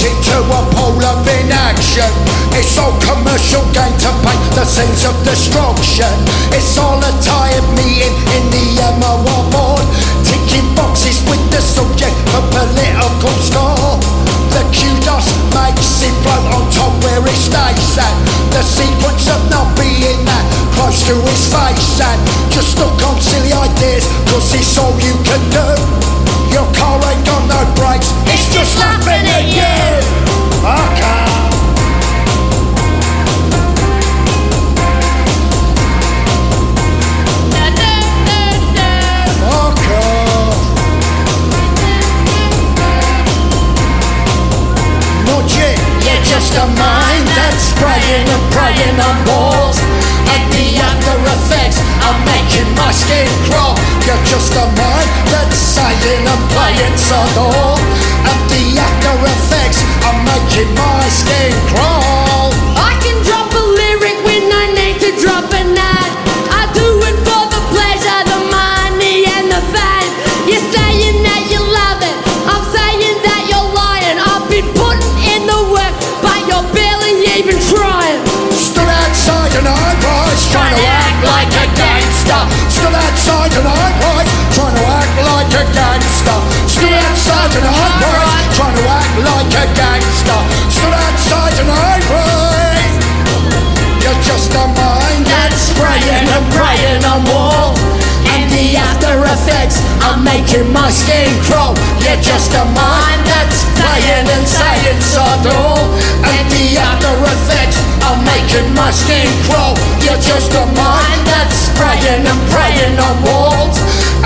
into 0.04 0.36
a 0.36 0.62
pole 0.76 1.00
of 1.00 1.28
inaction. 1.28 2.12
It's 2.52 2.78
all 2.78 2.92
commercial 3.00 3.64
gain 3.72 3.96
to 4.04 4.12
paint 4.20 4.44
the 4.52 4.66
scenes 4.66 5.06
of 5.06 5.16
destruction. 5.24 6.12
It's 6.52 6.78
all 6.78 7.00
a 7.00 7.14
tired 7.24 7.64
meeting 7.80 8.12
in 8.36 8.44
the 8.52 8.66
MOR 9.00 9.44
board. 9.48 9.88
see 18.64 18.93
making 53.14 53.30
my 53.30 53.44
skin 53.44 53.46
crawl. 53.46 53.76
You're 54.06 54.24
just 54.26 54.54
a 54.54 54.66
mind 54.66 55.10
that's 55.30 55.58
saying 55.58 56.28
and 56.28 56.50
playing 56.52 56.98
subtle. 56.98 57.74
And 57.78 57.83
like 89.22 89.54
a 89.54 89.66
gangster. 89.78 90.42
Stood 90.74 90.94
outside 90.94 91.54
an 91.62 91.70
rise. 91.70 92.94
You're 94.02 94.22
just 94.26 94.52
a 94.58 94.66
mind 94.74 95.26
that's 95.30 95.70
spraying 95.70 96.26
and 96.26 96.46
praying 96.58 97.04
on 97.06 97.22
walls. 97.30 97.78
And 98.34 98.50
the 98.50 98.76
after 98.78 99.14
effects 99.30 99.78
are 100.02 100.18
making 100.18 100.74
my 100.74 100.90
skin 100.90 101.30
crawl. 101.46 101.78
You're 102.02 102.22
just 102.22 102.52
a 102.58 102.66
mind 102.74 103.22
that's 103.30 103.62
playing 103.78 104.26
and 104.26 104.46
saying 104.48 105.02
subtle. 105.02 105.78
And 106.26 106.46
the 106.50 106.82
after 106.82 107.14
effects 107.30 107.78
are 108.10 108.18
making 108.26 108.74
my 108.74 108.90
skin 108.90 109.30
crawl. 109.46 109.78
You're 110.02 110.22
just 110.22 110.52
a 110.58 110.66
mind 110.74 111.22
that's 111.30 111.70
spraying 111.70 112.26
and 112.26 112.42
praying 112.50 112.98
on 112.98 113.16
walls. 113.24 113.78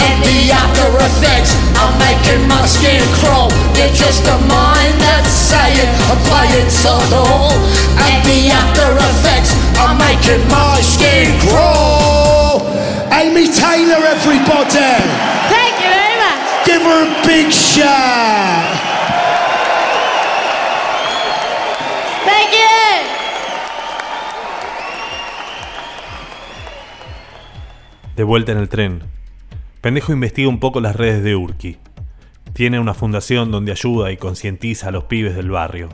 And 0.06 0.18
the 0.24 0.52
after 0.54 0.88
effects 1.10 1.54
are 1.82 1.94
making 1.98 2.48
my 2.48 2.66
skin 2.66 3.02
crawl. 3.20 3.50
You're 3.78 3.94
just 3.94 4.24
a 4.28 4.38
mind 4.50 4.96
that's 5.02 5.30
saying 5.32 5.92
and 6.10 6.20
playing 6.30 6.70
subtle. 6.70 7.52
And 8.06 8.20
the 8.26 8.50
after 8.52 8.90
effects 9.10 9.52
are 9.82 9.96
making 9.98 10.42
my 10.50 10.80
skin 10.82 11.28
crawl. 11.50 12.62
Amy 13.14 13.48
Taylor, 13.48 14.02
everybody. 14.06 14.94
Thank 15.50 15.76
you 15.82 15.90
very 15.90 16.18
much. 16.22 16.42
Give 16.66 16.82
her 16.82 17.02
a 17.06 17.12
big 17.26 17.52
shout. 17.52 18.76
Thank 22.26 22.52
you. 22.54 22.68
De 28.16 28.24
vuelta 28.24 28.52
en 28.52 28.58
el 28.58 28.68
tren, 28.70 29.04
Pendejo 29.82 30.12
investiga 30.12 30.50
un 30.50 30.60
poco 30.60 30.82
las 30.82 30.96
redes 30.96 31.24
de 31.24 31.36
Urki. 31.36 31.78
Tiene 32.54 32.80
una 32.80 32.94
fundación 32.94 33.52
donde 33.52 33.72
ayuda 33.72 34.12
y 34.12 34.18
concientiza 34.18 34.88
a 34.88 34.92
los 34.92 35.04
pibes 35.04 35.36
del 35.36 35.52
barrio. 35.52 35.90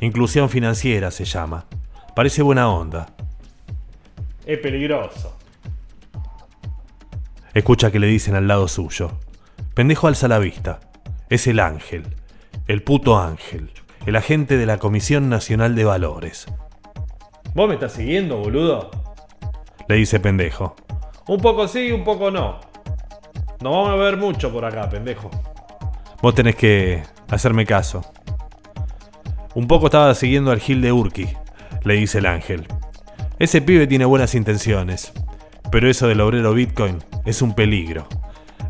Inclusión 0.00 0.48
financiera 0.48 1.10
se 1.10 1.24
llama. 1.24 1.66
Parece 2.16 2.42
buena 2.42 2.68
onda. 2.70 3.14
Es 4.46 4.58
peligroso. 4.58 5.36
Escucha 7.54 7.92
que 7.92 7.98
le 7.98 8.06
dicen 8.06 8.34
al 8.34 8.48
lado 8.48 8.66
suyo. 8.66 9.12
Pendejo 9.74 10.08
alza 10.08 10.26
la 10.26 10.38
vista. 10.38 10.80
Es 11.28 11.46
el 11.46 11.60
ángel. 11.60 12.16
El 12.66 12.82
puto 12.82 13.18
ángel. 13.18 13.70
El 14.06 14.16
agente 14.16 14.56
de 14.56 14.66
la 14.66 14.78
Comisión 14.78 15.28
Nacional 15.28 15.74
de 15.74 15.84
Valores. 15.84 16.46
¿Vos 17.54 17.68
me 17.68 17.74
estás 17.74 17.92
siguiendo, 17.92 18.38
boludo? 18.38 18.90
Le 19.86 19.96
dice 19.96 20.18
pendejo. 20.18 20.74
Un 21.28 21.40
poco 21.40 21.68
sí, 21.68 21.92
un 21.92 22.02
poco 22.02 22.30
no. 22.30 22.71
No 23.62 23.70
vamos 23.70 23.90
a 23.90 23.94
ver 23.94 24.16
mucho 24.16 24.52
por 24.52 24.64
acá, 24.64 24.88
pendejo. 24.90 25.30
Vos 26.20 26.34
tenés 26.34 26.56
que 26.56 27.04
hacerme 27.30 27.64
caso. 27.64 28.02
Un 29.54 29.68
poco 29.68 29.86
estaba 29.86 30.12
siguiendo 30.16 30.50
al 30.50 30.58
Gil 30.58 30.82
de 30.82 30.90
Urki, 30.90 31.28
le 31.84 31.94
dice 31.94 32.18
el 32.18 32.26
ángel. 32.26 32.66
Ese 33.38 33.62
pibe 33.62 33.86
tiene 33.86 34.04
buenas 34.04 34.34
intenciones, 34.34 35.12
pero 35.70 35.88
eso 35.88 36.08
del 36.08 36.22
obrero 36.22 36.54
Bitcoin 36.54 37.04
es 37.24 37.40
un 37.40 37.54
peligro. 37.54 38.08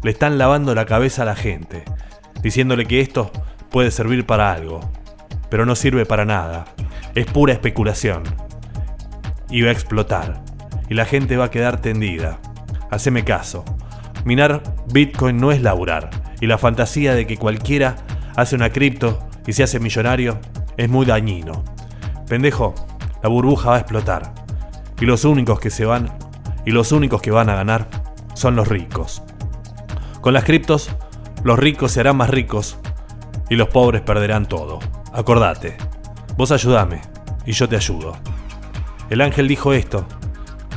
Le 0.02 0.10
están 0.10 0.36
lavando 0.36 0.74
la 0.74 0.84
cabeza 0.84 1.22
a 1.22 1.26
la 1.26 1.36
gente, 1.36 1.84
diciéndole 2.42 2.84
que 2.84 3.00
esto 3.00 3.30
puede 3.70 3.90
servir 3.90 4.26
para 4.26 4.52
algo, 4.52 4.80
pero 5.48 5.64
no 5.64 5.74
sirve 5.74 6.04
para 6.04 6.26
nada. 6.26 6.66
Es 7.14 7.24
pura 7.24 7.54
especulación. 7.54 8.24
Y 9.48 9.62
va 9.62 9.70
a 9.70 9.72
explotar, 9.72 10.42
y 10.90 10.94
la 10.94 11.06
gente 11.06 11.38
va 11.38 11.46
a 11.46 11.50
quedar 11.50 11.80
tendida. 11.80 12.40
Haceme 12.90 13.24
caso. 13.24 13.64
Minar 14.24 14.62
Bitcoin 14.92 15.38
no 15.38 15.50
es 15.50 15.62
laburar, 15.62 16.10
y 16.40 16.46
la 16.46 16.58
fantasía 16.58 17.14
de 17.14 17.26
que 17.26 17.36
cualquiera 17.36 17.96
hace 18.36 18.54
una 18.54 18.70
cripto 18.70 19.18
y 19.46 19.52
se 19.52 19.62
hace 19.62 19.80
millonario 19.80 20.38
es 20.76 20.88
muy 20.88 21.06
dañino. 21.06 21.64
Pendejo, 22.28 22.74
la 23.22 23.28
burbuja 23.28 23.70
va 23.70 23.76
a 23.76 23.80
explotar. 23.80 24.34
Y 25.00 25.04
los 25.04 25.24
únicos 25.24 25.60
que 25.60 25.70
se 25.70 25.84
van 25.84 26.16
y 26.64 26.70
los 26.70 26.92
únicos 26.92 27.20
que 27.20 27.30
van 27.30 27.50
a 27.50 27.56
ganar 27.56 27.88
son 28.34 28.56
los 28.56 28.68
ricos. 28.68 29.22
Con 30.20 30.32
las 30.32 30.44
criptos, 30.44 30.90
los 31.42 31.58
ricos 31.58 31.92
se 31.92 32.00
harán 32.00 32.16
más 32.16 32.30
ricos 32.30 32.78
y 33.50 33.56
los 33.56 33.68
pobres 33.68 34.02
perderán 34.02 34.46
todo. 34.46 34.78
Acordate, 35.12 35.76
vos 36.36 36.52
ayúdame 36.52 37.00
y 37.44 37.52
yo 37.52 37.68
te 37.68 37.76
ayudo. 37.76 38.16
El 39.10 39.20
ángel 39.20 39.48
dijo 39.48 39.72
esto 39.72 40.06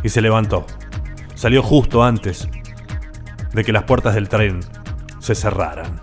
y 0.04 0.10
se 0.10 0.22
levantó. 0.22 0.66
Salió 1.36 1.62
justo 1.62 2.04
antes 2.04 2.50
de 3.56 3.64
que 3.64 3.72
las 3.72 3.84
puertas 3.84 4.14
del 4.14 4.30
tren 4.30 4.60
se 5.20 5.34
cerraran. 5.34 6.02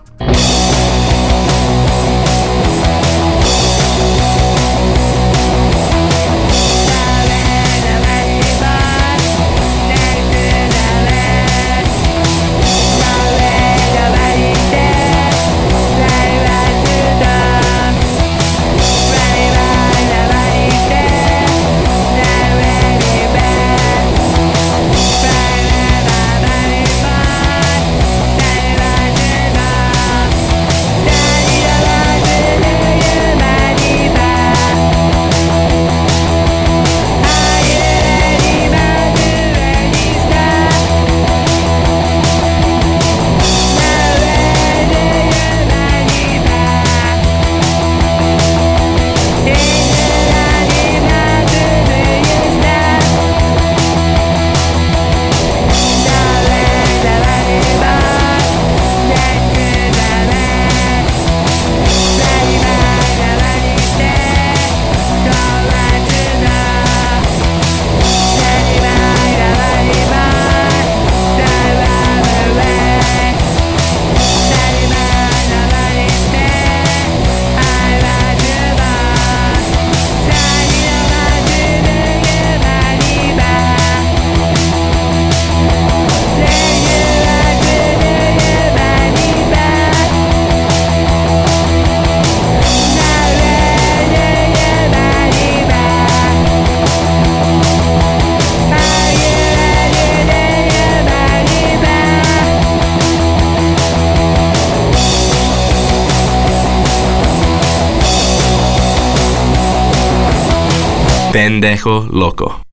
Pendejo 111.63 112.09
loco. 112.11 112.72